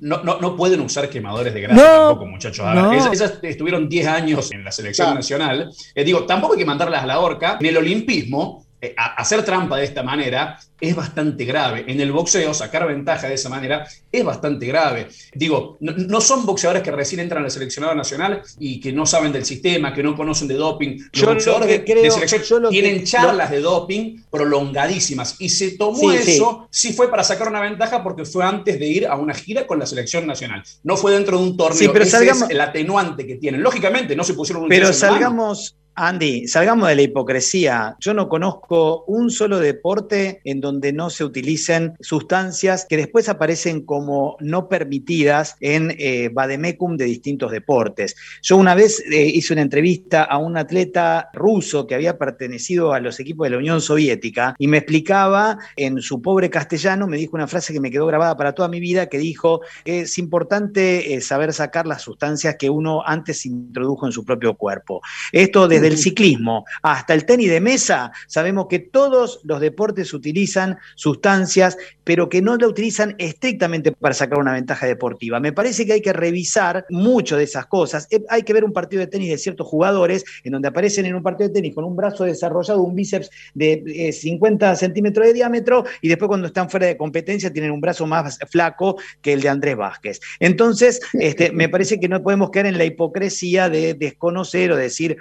No, 0.00 0.22
no, 0.22 0.40
no, 0.40 0.56
pueden 0.56 0.82
usar 0.82 1.08
quemadores 1.08 1.54
de 1.54 1.62
grasa 1.62 1.82
tampoco, 1.82 2.26
muchachos. 2.26 2.66
esas, 3.12 3.38
estuvieron 3.42 3.88
10 3.88 4.06
años 4.06 4.52
en 4.52 4.62
la 4.62 4.70
selección 4.70 5.14
nacional. 5.14 5.72
Eh, 5.94 6.04
digo, 6.04 6.26
tampoco 6.26 6.52
hay 6.52 6.58
que 6.58 6.66
mandarlas 6.66 7.02
a 7.02 7.06
la 7.06 7.20
horca. 7.20 7.56
En 7.60 7.66
el 7.66 7.78
olimpismo, 7.78 8.66
eh, 8.82 8.94
hacer 8.96 9.44
trampa 9.44 9.76
de 9.76 9.84
esta 9.84 10.02
manera 10.02 10.58
es 10.80 10.96
bastante 10.96 11.44
grave. 11.44 11.84
En 11.86 12.00
el 12.00 12.12
boxeo, 12.12 12.54
sacar 12.54 12.86
ventaja 12.86 13.28
de 13.28 13.34
esa 13.34 13.50
manera 13.50 13.86
es 14.10 14.24
bastante 14.24 14.66
grave. 14.66 15.08
Digo, 15.34 15.76
no, 15.80 16.20
son 16.22 16.46
boxeadores 16.46 16.82
que 16.82 16.90
recién 16.90 17.20
entran 17.20 17.44
al 17.44 17.50
seleccionado 17.50 17.94
nacional 17.94 18.42
y 18.58 18.80
que 18.80 18.92
no 18.92 19.04
saben 19.04 19.32
del 19.32 19.44
sistema, 19.44 19.92
que 19.92 20.02
no 20.02 20.16
conocen 20.16 20.48
de 20.48 20.54
doping. 20.54 20.98
Los 21.12 21.24
boxeadores 21.26 21.84
de, 21.84 22.10
selección 22.10 22.68
tienen 22.70 23.04
charlas 23.04 23.50
de 23.50 23.60
doping 23.60 24.22
prolongadísimas. 24.30 25.36
Y 25.38 25.50
se 25.50 25.72
tomó 25.72 26.12
eso, 26.12 26.68
sí. 26.70 26.92
fue 26.94 27.10
para 27.10 27.22
sacar 27.22 27.48
una 27.48 27.60
ventaja 27.60 28.02
porque 28.02 28.24
fue 28.24 28.44
antes 28.44 28.78
de 28.78 28.86
ir 28.86 29.06
a 29.06 29.16
una 29.16 29.34
gira 29.34 29.66
con 29.66 29.78
la 29.78 29.86
selección 29.86 30.26
nacional. 30.26 30.62
No 30.82 30.96
fue 30.96 31.12
dentro 31.12 31.38
de 31.38 31.44
un 31.44 31.56
torneo. 31.56 31.92
pero 31.92 32.04
Ese 32.04 32.28
es 32.28 32.46
el 32.48 32.60
atenuante 32.60 33.26
que 33.26 33.36
tienen. 33.36 33.62
Lógicamente, 33.62 34.16
no 34.16 34.24
se 34.24 34.32
pusieron 34.32 34.62
un 34.62 34.68
Pero 34.70 34.92
salgamos, 34.94 35.76
Andy, 35.94 36.46
salgamos 36.48 36.88
de 36.88 36.94
la 36.94 37.02
hipocresía. 37.02 37.96
Yo 38.00 38.14
no 38.14 38.28
conozco 38.28 39.04
un 39.06 39.30
solo 39.30 39.58
deporte 39.58 40.40
en 40.44 40.60
donde 40.60 40.92
no 40.92 41.10
se 41.10 41.24
utilicen 41.24 41.94
sustancias 42.00 42.86
que 42.88 42.96
después 42.96 43.28
aparecen 43.28 43.82
como 43.82 44.36
no 44.40 44.68
permitidas 44.68 45.56
en 45.60 45.94
eh, 45.98 46.30
Bademecum 46.32 46.96
de 46.96 47.04
distintos 47.04 47.50
deportes. 47.50 48.16
Yo 48.42 48.56
una 48.56 48.74
vez 48.74 49.02
eh, 49.10 49.26
hice 49.26 49.52
una 49.52 49.62
entrevista 49.62 50.24
a 50.24 50.38
un 50.38 50.56
atleta 50.56 51.28
ruso 51.32 51.86
que 51.86 51.94
había 51.94 52.18
pertenecido 52.18 52.92
a 52.92 53.00
los 53.00 53.20
equipos 53.20 53.46
de 53.46 53.50
la 53.50 53.58
Unión 53.58 53.80
Soviética 53.80 54.54
y 54.58 54.68
me 54.68 54.78
explicaba 54.78 55.58
en 55.76 56.00
su 56.00 56.22
pobre 56.22 56.50
castellano, 56.50 57.06
me 57.06 57.16
dijo 57.16 57.36
una 57.36 57.46
frase 57.46 57.72
que 57.72 57.80
me 57.80 57.90
quedó 57.90 58.06
grabada 58.06 58.36
para 58.36 58.54
toda 58.54 58.68
mi 58.68 58.80
vida, 58.80 59.08
que 59.08 59.18
dijo, 59.18 59.60
es 59.84 60.18
importante 60.18 61.14
eh, 61.14 61.20
saber 61.20 61.52
sacar 61.52 61.86
las 61.86 62.02
sustancias 62.02 62.56
que 62.58 62.70
uno 62.70 63.02
antes 63.04 63.44
introdujo 63.44 64.06
en 64.06 64.12
su 64.12 64.24
propio 64.24 64.54
cuerpo. 64.54 65.00
Esto 65.32 65.68
desde 65.80 65.94
el 65.94 65.98
ciclismo 65.98 66.64
hasta 66.82 67.14
el 67.14 67.24
tenis 67.24 67.50
de 67.50 67.60
mesa, 67.60 68.12
sabemos 68.26 68.66
que 68.68 68.78
todos 68.78 69.40
los 69.44 69.60
deportes 69.60 70.12
utilizan 70.14 70.78
sustancias, 70.94 71.76
pero 72.04 72.28
que 72.28 72.42
no 72.42 72.56
la 72.56 72.68
utilizan 72.68 73.14
estrictamente 73.18 73.92
para 73.92 74.14
sacar 74.14 74.38
una 74.38 74.52
ventaja 74.52 74.86
deportiva. 74.86 75.40
Me 75.40 75.52
parece 75.52 75.86
que 75.86 75.94
hay 75.94 76.02
que 76.02 76.12
revisar 76.12 76.86
mucho 76.90 77.36
de 77.36 77.44
esas 77.44 77.66
cosas. 77.66 78.06
Eh, 78.10 78.22
hay 78.28 78.42
que 78.42 78.52
ver 78.52 78.64
un 78.64 78.72
partido 78.72 79.00
de 79.00 79.06
tenis 79.06 79.30
de 79.30 79.38
ciertos 79.38 79.66
jugadores 79.66 80.24
en 80.44 80.52
donde 80.52 80.68
aparecen 80.68 81.06
en 81.06 81.14
un 81.14 81.22
partido 81.22 81.48
de 81.48 81.54
tenis 81.54 81.74
con 81.74 81.84
un 81.84 81.96
brazo 81.96 82.24
desarrollado, 82.24 82.82
un 82.82 82.94
bíceps 82.94 83.30
de 83.54 84.12
50 84.12 84.72
eh, 84.72 84.76
centímetros 84.76 85.26
de 85.26 85.32
diámetro 85.32 85.84
y 86.00 86.08
después 86.08 86.28
cuando 86.28 86.46
están 86.46 86.70
fuera 86.70 86.86
de 86.86 86.96
competencia 86.96 87.52
tienen 87.52 87.70
un 87.70 87.80
brazo 87.80 88.06
más 88.06 88.38
flaco 88.50 88.96
que 89.20 89.32
el 89.32 89.40
de 89.40 89.48
Andrés 89.48 89.76
Vázquez. 89.76 90.20
Entonces, 90.38 91.00
este, 91.14 91.52
me 91.52 91.68
parece 91.68 92.00
que 92.00 92.08
no 92.08 92.22
podemos 92.22 92.50
caer 92.50 92.66
en 92.66 92.78
la 92.78 92.84
hipocresía 92.84 93.68
de 93.68 93.94
desconocer 93.94 94.72
o 94.72 94.76
decir 94.76 95.16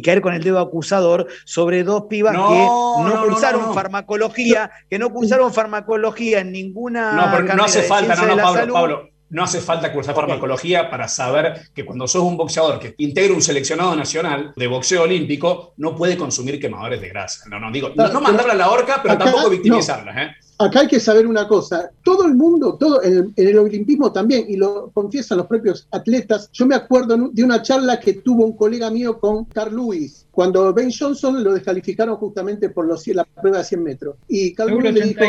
y 0.00 0.02
caer 0.02 0.22
con 0.22 0.32
el 0.32 0.42
dedo 0.42 0.58
acusador 0.58 1.26
sobre 1.44 1.84
dos 1.84 2.04
pibas 2.08 2.32
que 2.32 2.38
no, 2.38 3.22
cursaron 3.26 3.74
farmacología, 3.74 4.70
que 4.88 4.98
no 4.98 5.10
cursaron 5.10 5.52
farmacología 5.52 6.40
en 6.40 6.52
ninguna. 6.52 7.12
No, 7.12 7.54
no 7.54 7.64
hace 7.64 7.82
falta, 7.82 8.14
no, 8.16 8.34
no, 8.34 8.42
Pablo, 8.42 8.72
Pablo. 8.72 9.10
No 9.28 9.44
hace 9.44 9.60
falta 9.60 9.92
cursar 9.92 10.14
farmacología 10.14 10.90
para 10.90 11.06
saber 11.06 11.68
que 11.72 11.84
cuando 11.84 12.08
sos 12.08 12.22
un 12.22 12.36
boxeador 12.36 12.80
que 12.80 12.94
integra 12.98 13.32
un 13.32 13.42
seleccionado 13.42 13.94
nacional 13.94 14.52
de 14.56 14.66
boxeo 14.66 15.02
olímpico, 15.02 15.74
no 15.76 15.94
puede 15.94 16.16
consumir 16.16 16.58
quemadores 16.58 17.00
de 17.00 17.10
grasa. 17.10 17.48
No, 17.48 17.60
no, 17.60 17.70
digo, 17.70 17.92
no, 17.94 18.20
mandarla 18.20 18.54
a 18.54 18.56
la 18.56 18.70
horca, 18.70 19.00
pero 19.02 19.18
tampoco 19.18 19.50
victimizarla. 19.50 20.22
¿eh? 20.24 20.30
Acá 20.60 20.80
hay 20.80 20.88
que 20.88 21.00
saber 21.00 21.26
una 21.26 21.48
cosa, 21.48 21.90
todo 22.04 22.26
el 22.26 22.34
mundo, 22.34 22.76
todo 22.78 23.02
en 23.02 23.32
el, 23.34 23.58
olimpismo 23.58 24.12
también, 24.12 24.44
y 24.46 24.56
lo 24.56 24.90
confiesan 24.92 25.38
los 25.38 25.46
propios 25.46 25.88
atletas, 25.90 26.50
yo 26.52 26.66
me 26.66 26.74
acuerdo 26.74 27.16
de 27.32 27.42
una 27.42 27.62
charla 27.62 27.98
que 27.98 28.14
tuvo 28.14 28.44
un 28.44 28.56
colega 28.56 28.90
mío 28.90 29.18
con 29.18 29.46
Carl 29.46 29.74
Lewis, 29.74 30.26
cuando 30.40 30.72
Ben 30.72 30.90
Johnson 30.90 31.44
lo 31.44 31.52
descalificaron 31.52 32.16
justamente 32.16 32.70
por 32.70 32.86
los, 32.86 33.06
la 33.08 33.24
prueba 33.24 33.58
de 33.58 33.64
100 33.64 33.82
metros. 33.82 34.16
Y 34.26 34.54
Carl 34.54 34.70
Lewis 34.70 34.94
le 34.94 35.02
dijo, 35.02 35.22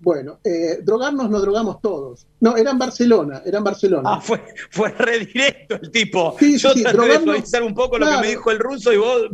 bueno, 0.00 0.40
eh, 0.42 0.80
drogarnos 0.82 1.30
nos 1.30 1.42
drogamos 1.42 1.80
todos. 1.80 2.26
No, 2.40 2.56
era 2.56 2.72
en 2.72 2.78
Barcelona, 2.78 3.42
era 3.46 3.58
en 3.58 3.64
Barcelona. 3.64 4.14
Ah, 4.14 4.20
fue, 4.20 4.42
fue 4.70 4.90
re 4.90 5.20
directo 5.20 5.76
el 5.80 5.88
tipo. 5.92 6.34
Sí, 6.40 6.58
yo 6.58 6.72
sí, 6.72 6.82
traté 6.82 7.58
de 7.58 7.64
un 7.64 7.74
poco 7.76 7.96
lo 7.96 8.10
que 8.10 8.16
me 8.20 8.26
dijo 8.26 8.50
el 8.50 8.58
ruso 8.58 8.92
y 8.92 8.96
vos... 8.96 9.28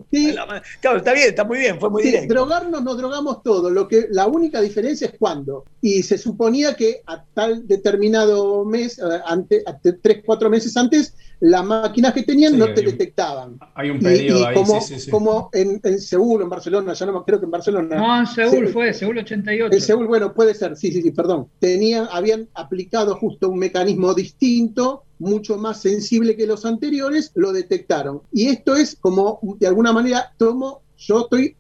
Claro, 0.83 0.99
está 0.99 1.15
bien, 1.15 1.31
está 1.31 1.45
muy 1.45 1.61
bien, 1.61 1.81
fue 1.81 1.89
muy 1.89 2.03
directo. 2.03 2.35
Drogarnos 2.35 2.83
nos 2.83 2.99
drogamos 2.99 3.43
todos, 3.43 3.73
lo 3.73 3.89
que, 3.89 4.09
la 4.11 4.27
única 4.27 4.61
diferencia 4.61 5.07
es 5.07 5.15
cuando 5.19 5.65
y 5.81 6.05
se 6.05 6.17
suponía 6.17 6.75
que 6.75 7.03
a 7.07 7.25
tal 7.35 7.67
determinado 7.67 8.65
mes, 8.65 8.99
eh, 8.99 9.03
ante, 9.27 9.65
tres, 10.01 10.23
cuatro 10.25 10.49
meses 10.49 10.77
antes, 10.77 11.15
las 11.41 11.65
máquinas 11.65 12.15
que 12.15 12.23
tenían 12.23 12.57
no 12.57 12.73
te 12.73 12.83
detectaban. 12.83 13.59
Hay 13.75 13.91
un 13.91 13.99
periodo 13.99 14.47
ahí, 14.47 14.55
como, 14.55 14.81
como 15.11 15.22
en, 15.53 15.81
en, 15.83 16.01
Seúl, 16.01 16.43
en 16.43 16.49
Barcelona, 16.49 16.93
ya 16.93 17.07
no 17.07 17.25
creo 17.25 17.39
que 17.39 17.47
en 17.47 17.51
Barcelona. 17.51 17.97
No, 17.97 18.19
en 18.21 18.27
Seúl 18.27 18.69
fue, 18.69 18.93
Seúl 18.93 19.19
88. 19.19 19.75
En 19.75 19.81
Seúl, 19.81 20.07
bueno, 20.07 20.33
puede 20.33 20.55
ser, 20.55 20.77
sí, 20.77 20.93
sí, 20.93 21.03
sí, 21.03 21.11
perdón. 21.11 21.49
Tenían, 21.59 22.09
habían 22.11 22.49
aplicado 22.55 23.17
justo 23.17 23.49
un 23.49 23.59
mecanismo 23.59 24.15
distinto 24.15 25.05
mucho 25.19 25.57
más 25.57 25.81
sensible 25.81 26.37
que 26.37 26.47
los 26.47 26.67
anteriores, 26.67 27.31
lo 27.35 27.53
detectaron. 27.53 28.23
Y 28.33 28.49
esto 28.49 28.77
es 28.77 28.97
como, 28.97 29.39
de 29.59 29.67
alguna 29.67 29.93
manera, 29.93 30.33
tomo 30.37 30.83
yo 31.07 31.23
estoy 31.23 31.57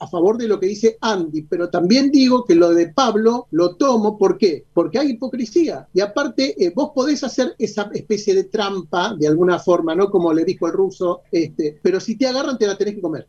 a, 0.00 0.06
favor 0.06 0.38
de 0.38 0.48
lo 0.48 0.58
que 0.58 0.66
dice 0.66 0.96
Andy, 1.00 1.42
pero 1.42 1.68
también 1.68 2.10
digo 2.10 2.44
que 2.44 2.54
lo 2.54 2.70
de 2.70 2.88
Pablo 2.88 3.46
lo 3.50 3.76
tomo, 3.76 4.18
¿por 4.18 4.38
qué? 4.38 4.64
Porque 4.72 4.98
hay 4.98 5.10
hipocresía. 5.10 5.86
Y 5.92 6.00
aparte, 6.00 6.54
eh, 6.62 6.72
vos 6.74 6.90
podés 6.94 7.22
hacer 7.24 7.54
esa 7.58 7.90
especie 7.92 8.34
de 8.34 8.44
trampa, 8.44 9.14
de 9.14 9.28
alguna 9.28 9.58
forma, 9.58 9.94
¿no? 9.94 10.10
Como 10.10 10.32
le 10.32 10.44
dijo 10.44 10.66
el 10.66 10.72
ruso, 10.72 11.22
este, 11.30 11.78
pero 11.82 12.00
si 12.00 12.16
te 12.16 12.26
agarran, 12.26 12.58
te 12.58 12.66
la 12.66 12.76
tenés 12.76 12.94
que 12.94 13.00
comer. 13.00 13.26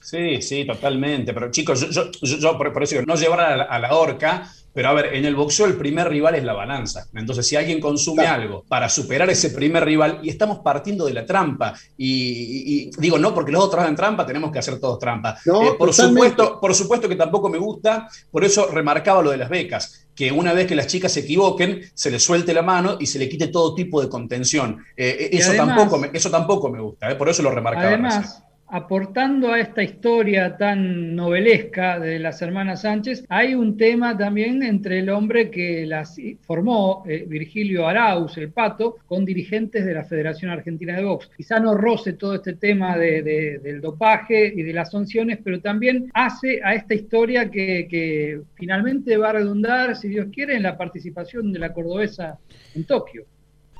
Sí, 0.00 0.42
sí, 0.42 0.64
totalmente. 0.64 1.32
Pero 1.32 1.50
chicos, 1.50 1.88
yo, 1.90 2.10
yo, 2.10 2.58
por, 2.58 2.82
eso 2.82 2.96
digo, 2.96 3.06
no 3.06 3.16
llevar 3.16 3.40
a 3.40 3.78
la 3.78 3.94
horca, 3.94 4.50
pero 4.72 4.88
a 4.88 4.92
ver, 4.92 5.14
en 5.14 5.24
el 5.24 5.34
boxeo 5.34 5.66
el 5.66 5.76
primer 5.76 6.08
rival 6.08 6.34
es 6.34 6.44
la 6.44 6.52
balanza. 6.52 7.06
Entonces, 7.14 7.46
si 7.46 7.56
alguien 7.56 7.80
consume 7.80 8.26
algo 8.26 8.64
para 8.68 8.88
superar 8.88 9.28
ese 9.30 9.50
primer 9.50 9.84
rival, 9.84 10.20
y 10.22 10.30
estamos 10.30 10.60
partiendo 10.60 11.06
de 11.06 11.12
la 11.12 11.26
trampa, 11.26 11.74
y, 11.96 12.90
digo, 12.98 13.18
no, 13.18 13.34
porque 13.34 13.52
los 13.52 13.62
otros 13.64 13.82
hagan 13.82 13.96
trampa, 13.96 14.26
tenemos 14.26 14.50
que 14.50 14.58
hacer 14.58 14.80
todos 14.80 14.98
trampa. 14.98 15.36
Eh, 15.44 15.74
por, 15.78 15.92
supuesto, 15.92 16.60
por 16.60 16.74
supuesto 16.74 17.08
que 17.08 17.16
tampoco 17.16 17.48
me 17.48 17.58
gusta, 17.58 18.08
por 18.30 18.44
eso 18.44 18.66
remarcaba 18.66 19.22
lo 19.22 19.30
de 19.30 19.36
las 19.36 19.48
becas, 19.48 20.08
que 20.14 20.32
una 20.32 20.52
vez 20.52 20.66
que 20.66 20.74
las 20.74 20.86
chicas 20.86 21.12
se 21.12 21.20
equivoquen, 21.20 21.80
se 21.94 22.10
les 22.10 22.22
suelte 22.22 22.52
la 22.54 22.62
mano 22.62 22.96
y 22.98 23.06
se 23.06 23.18
le 23.18 23.28
quite 23.28 23.48
todo 23.48 23.74
tipo 23.74 24.00
de 24.00 24.08
contención. 24.08 24.84
Eh, 24.96 25.16
eh, 25.20 25.30
eso, 25.32 25.52
tampoco 25.54 25.98
me, 25.98 26.10
eso 26.12 26.30
tampoco 26.30 26.70
me 26.70 26.80
gusta, 26.80 27.16
por 27.18 27.28
eso 27.28 27.42
lo 27.42 27.50
remarcaba. 27.50 27.88
Además, 27.88 28.42
aportando 28.72 29.52
a 29.52 29.60
esta 29.60 29.82
historia 29.82 30.56
tan 30.56 31.14
novelesca 31.14 32.00
de 32.00 32.18
las 32.18 32.40
hermanas 32.40 32.80
Sánchez, 32.80 33.22
hay 33.28 33.54
un 33.54 33.76
tema 33.76 34.16
también 34.16 34.62
entre 34.62 35.00
el 35.00 35.10
hombre 35.10 35.50
que 35.50 35.84
las 35.84 36.16
formó, 36.40 37.04
eh, 37.06 37.26
Virgilio 37.28 37.86
Arauz, 37.86 38.38
el 38.38 38.50
pato, 38.50 38.96
con 39.04 39.26
dirigentes 39.26 39.84
de 39.84 39.92
la 39.92 40.04
Federación 40.04 40.50
Argentina 40.50 40.96
de 40.96 41.04
Box. 41.04 41.30
Quizá 41.36 41.60
no 41.60 41.74
roce 41.74 42.14
todo 42.14 42.36
este 42.36 42.54
tema 42.54 42.96
del 42.96 43.82
dopaje 43.82 44.50
y 44.56 44.62
de 44.62 44.72
las 44.72 44.90
sanciones, 44.90 45.40
pero 45.44 45.60
también 45.60 46.10
hace 46.14 46.62
a 46.64 46.74
esta 46.74 46.94
historia 46.94 47.50
que 47.50 48.40
finalmente 48.54 49.18
va 49.18 49.28
a 49.28 49.34
redundar, 49.34 49.96
si 49.96 50.08
Dios 50.08 50.28
quiere, 50.32 50.56
en 50.56 50.62
la 50.62 50.78
participación 50.78 51.52
de 51.52 51.58
la 51.58 51.74
cordobesa 51.74 52.38
en 52.74 52.84
Tokio 52.84 53.26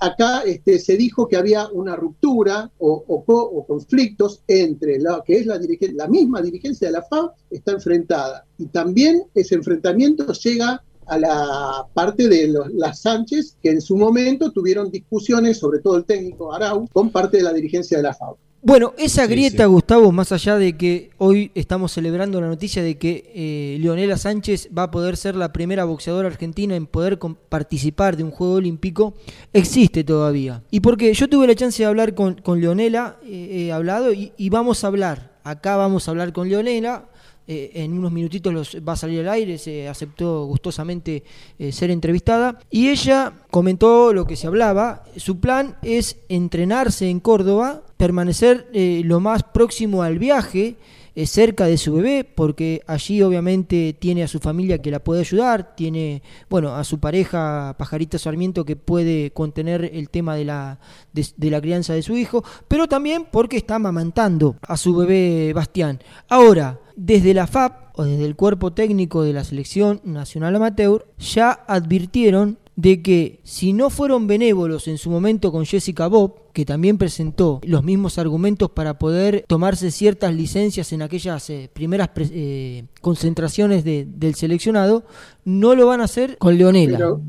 acá 0.00 0.42
este, 0.42 0.78
se 0.78 0.96
dijo 0.96 1.28
que 1.28 1.36
había 1.36 1.68
una 1.68 1.96
ruptura 1.96 2.70
o, 2.78 3.24
conflictos 3.66 4.42
entre 4.48 4.98
la 4.98 5.22
que 5.24 5.34
es 5.34 5.46
la, 5.46 5.60
la 5.94 6.08
misma 6.08 6.42
dirigencia 6.42 6.88
de 6.88 6.92
la 6.92 7.02
FAO 7.02 7.32
está 7.50 7.72
enfrentada. 7.72 8.44
Y 8.58 8.66
también 8.66 9.22
ese 9.34 9.54
enfrentamiento 9.54 10.32
llega 10.32 10.82
a 11.06 11.18
la 11.18 11.86
parte 11.94 12.28
de 12.28 12.54
las 12.74 13.00
Sánchez, 13.00 13.56
que 13.62 13.70
en 13.70 13.80
su 13.80 13.96
momento 13.96 14.50
tuvieron 14.50 14.90
discusiones, 14.90 15.58
sobre 15.58 15.80
todo 15.80 15.96
el 15.96 16.04
técnico 16.04 16.52
Arau, 16.52 16.88
con 16.92 17.10
parte 17.10 17.38
de 17.38 17.42
la 17.42 17.52
dirigencia 17.52 17.96
de 17.96 18.02
la 18.04 18.14
FAO. 18.14 18.38
Bueno, 18.64 18.94
esa 18.96 19.26
grieta, 19.26 19.66
Gustavo, 19.66 20.12
más 20.12 20.30
allá 20.30 20.56
de 20.56 20.76
que 20.76 21.10
hoy 21.18 21.50
estamos 21.56 21.90
celebrando 21.90 22.40
la 22.40 22.46
noticia 22.46 22.80
de 22.80 22.96
que 22.96 23.32
eh, 23.34 23.76
Leonela 23.80 24.16
Sánchez 24.16 24.68
va 24.76 24.84
a 24.84 24.90
poder 24.92 25.16
ser 25.16 25.34
la 25.34 25.52
primera 25.52 25.82
boxeadora 25.82 26.28
argentina 26.28 26.76
en 26.76 26.86
poder 26.86 27.18
participar 27.48 28.16
de 28.16 28.22
un 28.22 28.30
Juego 28.30 28.54
Olímpico, 28.54 29.14
existe 29.52 30.04
todavía. 30.04 30.62
Y 30.70 30.78
porque 30.78 31.12
yo 31.12 31.28
tuve 31.28 31.48
la 31.48 31.56
chance 31.56 31.82
de 31.82 31.88
hablar 31.88 32.14
con, 32.14 32.34
con 32.34 32.60
Leonela, 32.60 33.16
eh, 33.24 33.66
he 33.66 33.72
hablado 33.72 34.12
y, 34.12 34.48
vamos 34.48 34.84
a 34.84 34.86
hablar, 34.86 35.32
acá 35.42 35.74
vamos 35.74 36.06
a 36.06 36.12
hablar 36.12 36.32
con 36.32 36.48
Leonela, 36.48 37.06
eh, 37.48 37.72
en 37.74 37.98
unos 37.98 38.12
minutitos 38.12 38.54
los, 38.54 38.76
va 38.88 38.92
a 38.92 38.96
salir 38.96 39.18
al 39.22 39.30
aire, 39.30 39.58
se 39.58 39.88
aceptó 39.88 40.44
gustosamente 40.44 41.24
ser 41.72 41.90
entrevistada. 41.90 42.60
Y 42.70 42.90
ella 42.90 43.32
comentó 43.50 44.12
lo 44.12 44.24
que 44.24 44.36
se 44.36 44.46
hablaba. 44.46 45.02
Su 45.16 45.40
plan 45.40 45.76
es 45.82 46.18
entrenarse 46.28 47.10
en 47.10 47.18
Córdoba 47.18 47.82
permanecer 48.02 48.66
eh, 48.72 49.02
lo 49.04 49.20
más 49.20 49.44
próximo 49.44 50.02
al 50.02 50.18
viaje, 50.18 50.74
eh, 51.14 51.24
cerca 51.24 51.66
de 51.66 51.78
su 51.78 51.94
bebé, 51.94 52.24
porque 52.24 52.82
allí 52.88 53.22
obviamente 53.22 53.96
tiene 53.96 54.24
a 54.24 54.26
su 54.26 54.40
familia 54.40 54.82
que 54.82 54.90
la 54.90 55.04
puede 55.04 55.20
ayudar, 55.20 55.76
tiene, 55.76 56.20
bueno, 56.50 56.74
a 56.74 56.82
su 56.82 56.98
pareja 56.98 57.76
Pajarita 57.78 58.18
Sarmiento 58.18 58.64
que 58.64 58.74
puede 58.74 59.30
contener 59.30 59.88
el 59.94 60.10
tema 60.10 60.34
de 60.34 60.44
la, 60.46 60.80
de, 61.12 61.50
la 61.50 61.60
crianza 61.60 61.94
de 61.94 62.02
su 62.02 62.16
hijo, 62.16 62.42
pero 62.66 62.88
también 62.88 63.24
porque 63.30 63.56
está 63.56 63.76
amamantando 63.76 64.56
a 64.66 64.76
su 64.76 64.96
bebé 64.96 65.52
Bastián. 65.52 66.00
Ahora, 66.28 66.80
desde 66.96 67.34
la 67.34 67.46
FAP 67.46 67.96
o 68.00 68.02
desde 68.02 68.24
el 68.24 68.34
cuerpo 68.34 68.72
técnico 68.72 69.22
de 69.22 69.32
la 69.32 69.44
Selección 69.44 70.00
Nacional 70.02 70.56
Amateur, 70.56 71.06
ya 71.20 71.52
advirtieron 71.68 72.58
de 72.82 73.00
que 73.00 73.38
si 73.44 73.72
no 73.72 73.90
fueron 73.90 74.26
benévolos 74.26 74.88
en 74.88 74.98
su 74.98 75.08
momento 75.08 75.52
con 75.52 75.64
Jessica 75.64 76.08
Bob, 76.08 76.50
que 76.52 76.64
también 76.64 76.98
presentó 76.98 77.60
los 77.62 77.84
mismos 77.84 78.18
argumentos 78.18 78.70
para 78.70 78.98
poder 78.98 79.44
tomarse 79.46 79.92
ciertas 79.92 80.34
licencias 80.34 80.92
en 80.92 81.02
aquellas 81.02 81.48
eh, 81.48 81.70
primeras 81.72 82.10
eh, 82.16 82.82
concentraciones 83.00 83.84
del 83.84 84.34
seleccionado, 84.34 85.04
no 85.44 85.76
lo 85.76 85.86
van 85.86 86.00
a 86.00 86.04
hacer 86.04 86.36
con 86.38 86.58
Leonela. 86.58 87.20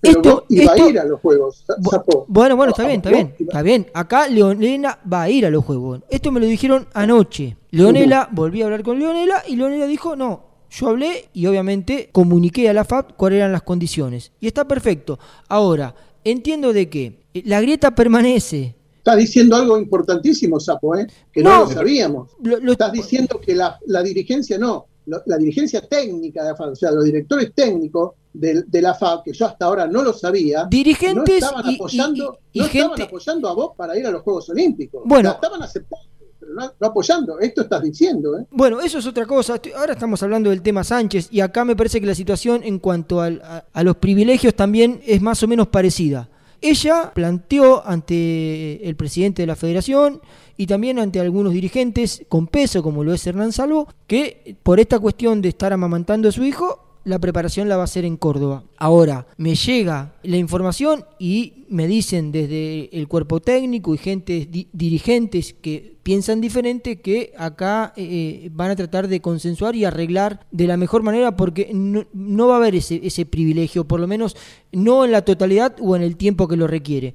Pero 0.00 0.46
iba 0.48 0.72
a 0.72 0.78
ir 0.78 0.98
a 0.98 1.04
los 1.04 1.20
Juegos, 1.20 1.66
Bueno, 2.26 2.56
bueno, 2.56 2.70
está 2.70 2.86
bien, 2.86 2.96
está 2.96 3.10
bien, 3.10 3.34
está 3.38 3.60
bien. 3.60 3.88
Acá 3.92 4.26
Leonela 4.26 5.00
va 5.12 5.22
a 5.22 5.28
ir 5.28 5.44
a 5.44 5.50
los 5.50 5.66
Juegos. 5.66 6.00
Esto 6.08 6.32
me 6.32 6.40
lo 6.40 6.46
dijeron 6.46 6.88
anoche. 6.94 7.58
Leonela, 7.72 8.30
volví 8.32 8.62
a 8.62 8.64
hablar 8.64 8.82
con 8.82 8.98
Leonela 8.98 9.42
y 9.46 9.56
Leonela 9.56 9.86
dijo, 9.86 10.16
no, 10.16 10.47
yo 10.70 10.88
hablé 10.88 11.28
y 11.32 11.46
obviamente 11.46 12.10
comuniqué 12.12 12.68
a 12.68 12.72
la 12.72 12.84
FAP 12.84 13.16
cuáles 13.16 13.38
eran 13.38 13.52
las 13.52 13.62
condiciones. 13.62 14.32
Y 14.40 14.46
está 14.46 14.66
perfecto. 14.66 15.18
Ahora, 15.48 15.94
entiendo 16.24 16.72
de 16.72 16.88
que 16.88 17.20
la 17.44 17.60
grieta 17.60 17.94
permanece. 17.94 18.74
Estás 18.98 19.16
diciendo 19.16 19.56
algo 19.56 19.78
importantísimo, 19.78 20.60
Sapo, 20.60 20.96
¿eh? 20.96 21.06
que 21.32 21.42
no, 21.42 21.60
lo 21.60 21.70
sabíamos. 21.70 22.30
Estás 22.68 22.92
diciendo 22.92 23.40
que 23.40 23.54
la, 23.54 23.78
dirigencia 24.02 24.58
no, 24.58 24.86
la 25.06 25.38
dirigencia 25.38 25.80
técnica 25.80 26.42
de 26.42 26.50
la 26.50 26.56
FAP, 26.56 26.72
o 26.72 26.76
sea, 26.76 26.90
los 26.90 27.04
directores 27.04 27.52
técnicos 27.54 28.12
de, 28.34 28.82
la 28.82 28.94
FAP, 28.94 29.24
que 29.24 29.32
yo 29.32 29.46
hasta 29.46 29.64
ahora 29.64 29.86
no 29.86 30.02
lo 30.02 30.12
sabía, 30.12 30.66
dirigentes 30.70 31.40
no 31.40 31.46
estaban 31.46 31.74
apoyando, 31.74 32.38
no 32.54 32.64
estaban 32.64 33.02
apoyando 33.02 33.48
a 33.48 33.54
vos 33.54 33.70
para 33.76 33.98
ir 33.98 34.06
a 34.06 34.10
los 34.10 34.22
Juegos 34.22 34.50
Olímpicos. 34.50 35.02
Bueno, 35.06 35.30
estaban 35.30 35.62
aceptando 35.62 36.17
no, 36.58 36.86
apoyando. 36.86 37.38
Esto 37.38 37.62
estás 37.62 37.82
diciendo. 37.82 38.38
¿eh? 38.38 38.46
Bueno, 38.50 38.80
eso 38.80 38.98
es 38.98 39.06
otra 39.06 39.26
cosa. 39.26 39.60
Ahora 39.76 39.92
estamos 39.92 40.22
hablando 40.22 40.50
del 40.50 40.62
tema 40.62 40.84
Sánchez 40.84 41.28
y 41.30 41.40
acá 41.40 41.64
me 41.64 41.76
parece 41.76 42.00
que 42.00 42.06
la 42.06 42.14
situación 42.14 42.62
en 42.64 42.78
cuanto 42.78 43.20
a, 43.20 43.30
los 43.82 43.96
privilegios 43.96 44.54
también 44.54 45.00
es 45.06 45.20
más 45.22 45.42
o 45.42 45.48
menos 45.48 45.68
parecida. 45.68 46.28
Ella 46.60 47.12
planteó 47.14 47.86
ante 47.86 48.86
el 48.88 48.96
presidente 48.96 49.42
de 49.42 49.46
la 49.46 49.54
federación 49.54 50.20
y 50.56 50.66
también 50.66 50.98
ante 50.98 51.20
algunos 51.20 51.52
dirigentes 51.52 52.24
con 52.28 52.48
peso, 52.48 52.82
como 52.82 53.04
lo 53.04 53.14
es 53.14 53.24
Hernán 53.24 53.52
Salvo, 53.52 53.86
que 54.08 54.56
por 54.64 54.80
esta 54.80 54.98
cuestión 54.98 55.40
de 55.40 55.50
estar 55.50 55.72
amamantando 55.72 56.28
a 56.28 56.32
su 56.32 56.42
hijo, 56.42 56.87
la 57.04 57.18
preparación 57.18 57.68
la 57.68 57.76
va 57.76 57.82
a 57.82 57.84
hacer 57.84 58.04
en 58.04 58.16
Córdoba. 58.16 58.64
Ahora, 58.76 59.26
me 59.36 59.54
llega 59.54 60.14
la 60.22 60.36
información 60.36 61.04
y 61.18 61.64
me 61.68 61.86
dicen 61.86 62.32
desde 62.32 62.96
el 62.96 63.08
cuerpo 63.08 63.40
técnico 63.40 63.94
y 63.94 63.98
gente 63.98 64.48
dirigentes 64.72 65.54
que 65.54 65.96
piensan 66.02 66.40
diferente 66.40 67.00
que 67.00 67.32
acá 67.36 67.92
eh, 67.96 68.42
eh, 68.44 68.50
van 68.52 68.70
a 68.70 68.76
tratar 68.76 69.08
de 69.08 69.20
consensuar 69.20 69.76
y 69.76 69.84
arreglar 69.84 70.46
de 70.50 70.66
la 70.66 70.76
mejor 70.76 71.02
manera 71.02 71.36
porque 71.36 71.70
no, 71.72 72.46
va 72.46 72.54
a 72.54 72.58
haber 72.58 72.74
ese, 72.74 73.00
ese 73.02 73.26
privilegio, 73.26 73.84
por 73.84 74.00
lo 74.00 74.06
menos 74.06 74.36
no 74.72 75.04
en 75.04 75.12
la 75.12 75.22
totalidad 75.22 75.76
o 75.80 75.96
en 75.96 76.02
el 76.02 76.16
tiempo 76.16 76.48
que 76.48 76.56
lo 76.56 76.66
requiere. 76.66 77.14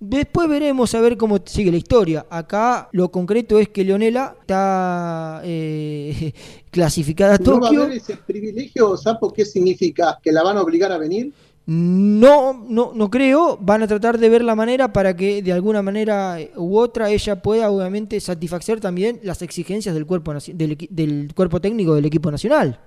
Después 0.00 0.48
veremos 0.48 0.94
a 0.94 1.00
ver 1.00 1.16
cómo 1.16 1.38
sigue 1.44 1.70
la 1.70 1.76
historia. 1.76 2.26
Acá 2.28 2.88
lo 2.92 3.10
concreto 3.10 3.58
es 3.58 3.68
que 3.68 3.84
Leonela 3.84 4.36
está 4.40 5.40
eh, 5.44 6.32
clasificada 6.70 7.34
a 7.34 7.38
Tokio. 7.38 7.54
¿No 7.54 7.60
va 7.60 7.68
a 7.68 7.86
haber 7.86 7.96
ese 7.96 8.16
privilegio, 8.16 8.96
Sapo? 8.96 9.32
¿Qué 9.32 9.44
significa? 9.44 10.18
¿Que 10.22 10.32
la 10.32 10.42
van 10.42 10.56
a 10.58 10.62
obligar 10.62 10.92
a 10.92 10.98
venir? 10.98 11.32
No, 11.66 12.52
no, 12.68 12.92
no 12.94 13.10
creo. 13.10 13.56
Van 13.60 13.82
a 13.82 13.86
tratar 13.86 14.18
de 14.18 14.28
ver 14.28 14.44
la 14.44 14.54
manera 14.54 14.92
para 14.92 15.16
que 15.16 15.42
de 15.42 15.52
alguna 15.52 15.80
manera 15.80 16.38
u 16.56 16.76
otra 16.76 17.08
ella 17.10 17.40
pueda 17.40 17.70
obviamente 17.70 18.20
satisfacer 18.20 18.80
también 18.80 19.20
las 19.22 19.40
exigencias 19.40 19.94
del 19.94 20.04
cuerpo, 20.04 20.34
del 20.34 21.32
cuerpo 21.34 21.60
técnico 21.60 21.94
del 21.94 22.04
equipo 22.04 22.30
nacional. 22.30 22.78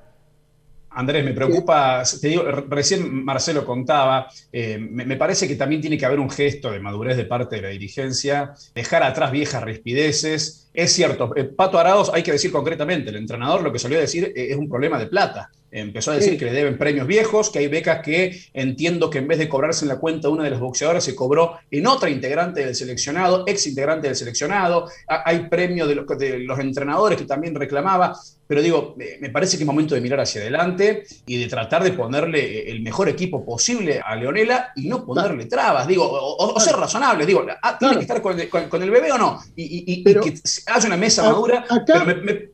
Andrés, 0.98 1.24
me 1.24 1.34
preocupa, 1.34 2.02
te 2.20 2.28
digo, 2.28 2.42
recién 2.44 3.24
Marcelo 3.24 3.64
contaba, 3.64 4.28
eh, 4.52 4.80
me, 4.80 5.16
parece 5.16 5.48
que 5.48 5.56
también 5.56 5.80
tiene 5.80 5.96
que 5.96 6.08
haber 6.08 6.20
un 6.20 6.28
gesto 6.28 6.72
de 6.72 6.80
madurez 6.80 7.16
de 7.16 7.26
parte 7.26 7.58
de 7.58 7.62
la 7.62 7.68
dirigencia, 7.68 8.56
dejar 8.74 9.04
atrás 9.04 9.32
viejas 9.32 9.62
rispideces. 9.62 10.72
Es 10.74 10.92
cierto, 10.92 11.34
eh, 11.36 11.44
Pato 11.44 11.78
Arados, 11.78 12.10
hay 12.12 12.24
que 12.24 12.32
decir 12.32 12.52
concretamente, 12.52 13.12
el 13.12 13.18
entrenador 13.18 13.62
lo 13.62 13.72
que 13.72 13.78
solía 13.78 14.00
decir 14.00 14.34
eh, 14.36 14.48
es 14.50 14.58
un 14.58 14.68
problema 14.68 14.98
de 14.98 15.06
plata. 15.06 15.52
Empezó 15.70 16.12
a 16.12 16.16
decir 16.16 16.40
que 16.40 16.46
le 16.46 16.54
deben 16.54 16.80
premios 16.80 17.06
viejos, 17.06 17.52
que 17.52 17.60
hay 17.60 17.68
becas 17.68 18.02
que 18.02 18.42
entiendo 18.54 19.12
que 19.12 19.20
en 19.20 19.28
vez 19.28 19.38
de 19.38 19.50
cobrarse 19.50 19.86
en 19.86 19.90
la 19.90 20.00
cuenta 20.00 20.30
de 20.30 20.34
una 20.34 20.46
de 20.46 20.50
las 20.50 20.60
boxeadoras, 20.60 21.04
se 21.04 21.14
cobró 21.14 21.60
en 21.70 21.86
otra 21.86 22.10
integrante 22.10 22.66
del 22.66 22.74
seleccionado, 22.74 23.44
ex 23.46 23.68
integrante 23.68 24.08
del 24.08 24.16
seleccionado. 24.16 24.90
Hay 25.08 25.48
premios 25.50 25.88
de 25.90 25.96
de 26.18 26.40
los 26.40 26.58
entrenadores 26.58 27.20
que 27.20 27.26
también 27.26 27.54
reclamaba. 27.54 28.18
Pero 28.48 28.62
digo, 28.62 28.96
me 29.20 29.30
parece 29.30 29.58
que 29.58 29.64
es 29.64 29.68
momento 29.68 29.94
de 29.94 30.02
mirar 30.02 30.22
hacia 30.22 30.42
adelante 30.42 31.04
y 31.26 31.38
de 31.38 31.48
tratar 31.48 31.84
de 31.84 31.92
ponerle 31.92 32.72
el 32.72 32.82
mejor 32.82 33.10
equipo 33.10 33.46
posible 33.46 34.02
a 34.04 34.16
Leonela 34.16 34.72
y 34.76 34.88
no 34.88 35.06
ponerle 35.06 35.46
trabas, 35.46 35.88
digo, 35.88 36.08
o, 36.10 36.60
ser 36.60 36.76
razonable, 36.76 37.26
digo, 37.26 37.46
ah, 37.62 37.78
¿tiene 37.78 37.96
que 37.96 38.02
estar 38.02 38.22
con 38.22 38.40
el, 38.82 38.92
bebé 38.92 39.12
o 39.12 39.18
no? 39.18 39.40
Y, 39.56 40.04
que 40.04 40.34
haya 40.68 40.88
una 40.88 40.98
mesa 40.98 41.24
madura, 41.24 41.66
pero 41.86 42.06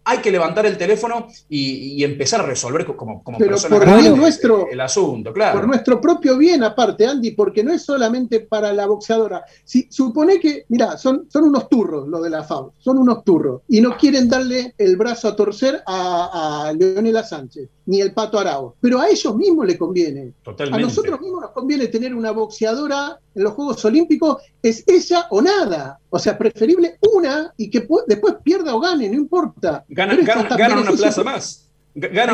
hay 0.04 0.18
que 0.18 0.32
levantar 0.32 0.66
el 0.66 0.78
teléfono 0.78 1.28
y, 1.50 2.04
empezar 2.04 2.42
a 2.42 2.46
resolver 2.46 2.86
como, 2.86 3.24
como 3.24 3.38
pero 3.38 3.56
por 3.58 3.88
nuestro, 4.18 4.68
el, 4.70 4.82
asunto, 4.82 5.32
claro. 5.32 5.60
Por 5.60 5.68
nuestro 5.68 6.02
propio 6.02 6.38
bien, 6.38 6.64
aparte, 6.64 7.06
Andy, 7.06 7.32
porque 7.32 7.64
no 7.64 7.72
es 7.72 7.84
solamente 7.84 8.42
para 8.42 8.74
la 8.74 8.86
boxeadora. 8.88 9.46
Si, 9.64 9.88
supone 9.90 10.40
que, 10.40 10.66
mira, 10.70 10.98
son, 10.98 11.28
son 11.30 11.46
unos 11.46 11.70
turros 11.70 12.08
los 12.08 12.22
de 12.24 12.30
la 12.30 12.44
FAO, 12.44 12.74
son 12.80 12.98
unos 12.98 13.24
turros, 13.24 13.62
y 13.70 13.80
no 13.80 13.96
quieren 13.96 14.28
darle 14.28 14.74
el 14.78 14.98
brazo 14.98 15.30
a 15.30 15.36
torcer 15.36 15.83
a, 15.86 16.74
Leonela 16.78 17.24
Sánchez, 17.24 17.70
ni 17.86 18.02
el 18.02 18.14
Pato 18.14 18.40
Arao, 18.40 18.76
pero 18.80 19.00
a 19.00 19.10
ellos 19.10 19.36
mismos 19.36 19.66
le 19.66 19.78
conviene. 19.78 20.34
A 20.46 20.78
nosotros 20.78 21.20
mismos 21.20 21.42
nos 21.42 21.52
conviene 21.52 21.88
tener 21.88 22.14
una 22.14 22.32
boxeadora 22.32 23.20
en 23.36 23.44
los 23.44 23.54
Juegos 23.54 23.84
Olímpicos, 23.86 24.38
es 24.62 24.84
ella 24.88 25.28
o 25.30 25.42
nada. 25.42 26.00
O 26.10 26.20
sea, 26.20 26.38
preferible 26.38 26.98
una 27.14 27.54
y 27.58 27.70
que 27.70 27.88
después 28.08 28.36
pierda 28.44 28.76
o 28.76 28.80
gane, 28.80 29.10
no 29.10 29.16
importa. 29.16 29.84
Gana, 29.90 30.16
una 30.16 30.92
plaza 30.92 31.24
más. 31.24 31.70
Gana, 31.96 32.34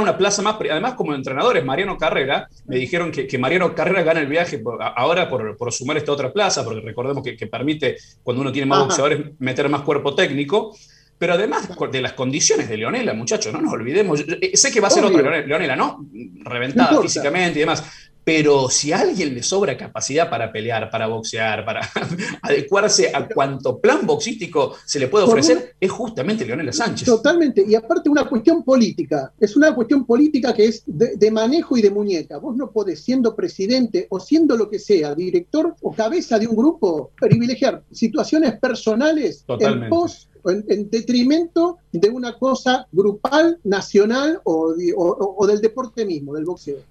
una, 0.00 0.18
plaza 0.18 0.42
más, 0.42 0.56
además 0.58 0.94
como 0.94 1.14
entrenadores, 1.14 1.64
Mariano 1.64 1.96
Carrera, 1.96 2.48
me 2.66 2.76
dijeron 2.76 3.12
que, 3.12 3.38
Mariano 3.38 3.72
Carrera 3.76 4.02
gana 4.02 4.18
el 4.18 4.26
viaje 4.26 4.60
ahora 4.96 5.28
por, 5.28 5.72
sumar 5.72 5.98
esta 5.98 6.10
otra 6.10 6.32
plaza, 6.32 6.64
porque 6.64 6.80
recordemos 6.80 7.22
que, 7.22 7.46
permite, 7.46 7.96
cuando 8.24 8.42
uno 8.42 8.50
tiene 8.50 8.66
más 8.66 8.80
boxeadores, 8.80 9.20
meter 9.38 9.68
más 9.68 9.82
cuerpo 9.82 10.16
técnico. 10.16 10.74
Pero 11.18 11.34
además 11.34 11.68
de 11.90 12.00
las 12.00 12.12
condiciones 12.12 12.68
de 12.68 12.76
Leonela, 12.76 13.12
muchachos, 13.12 13.52
no 13.52 13.60
nos 13.60 13.72
olvidemos. 13.72 14.20
Eh, 14.20 14.56
sé 14.56 14.70
que 14.70 14.80
va 14.80 14.86
a 14.86 14.90
ser 14.90 15.04
otro 15.04 15.20
Leonela, 15.20 15.74
¿no? 15.74 16.06
Reventada 16.44 17.00
físicamente 17.02 17.58
y 17.58 17.60
demás. 17.60 18.07
Pero 18.28 18.68
si 18.68 18.92
a 18.92 19.00
alguien 19.00 19.32
le 19.32 19.42
sobra 19.42 19.74
capacidad 19.74 20.28
para 20.28 20.52
pelear, 20.52 20.90
para 20.90 21.06
boxear, 21.06 21.64
para 21.64 21.80
adecuarse 22.42 23.10
a 23.14 23.26
cuanto 23.26 23.78
plan 23.78 24.06
boxístico 24.06 24.74
se 24.84 24.98
le 24.98 25.08
puede 25.08 25.24
ofrecer, 25.24 25.74
es 25.80 25.90
justamente 25.90 26.44
Leonela 26.44 26.70
Sánchez. 26.70 27.06
Totalmente. 27.06 27.64
Y 27.66 27.74
aparte 27.74 28.10
una 28.10 28.28
cuestión 28.28 28.64
política. 28.64 29.32
Es 29.40 29.56
una 29.56 29.74
cuestión 29.74 30.04
política 30.04 30.52
que 30.52 30.66
es 30.66 30.82
de, 30.84 31.30
manejo 31.30 31.78
y 31.78 31.80
de 31.80 31.90
muñeca. 31.90 32.36
Vos 32.36 32.54
no 32.54 32.70
podés, 32.70 33.00
siendo 33.00 33.34
presidente 33.34 34.06
o 34.10 34.20
siendo 34.20 34.58
lo 34.58 34.68
que 34.68 34.78
sea, 34.78 35.14
director 35.14 35.74
o 35.80 35.94
cabeza 35.94 36.38
de 36.38 36.48
un 36.48 36.56
grupo, 36.56 37.12
privilegiar 37.18 37.82
situaciones 37.90 38.60
personales 38.60 39.42
en 39.58 39.88
pos 39.88 40.28
en, 40.44 40.90
detrimento 40.90 41.78
de 41.92 42.08
una 42.08 42.38
cosa 42.38 42.86
grupal, 42.92 43.58
nacional 43.64 44.40
o, 44.44 44.74
del 45.46 45.60
deporte 45.60 46.04
mismo, 46.04 46.34
del 46.34 46.44
boxeo. 46.44 46.78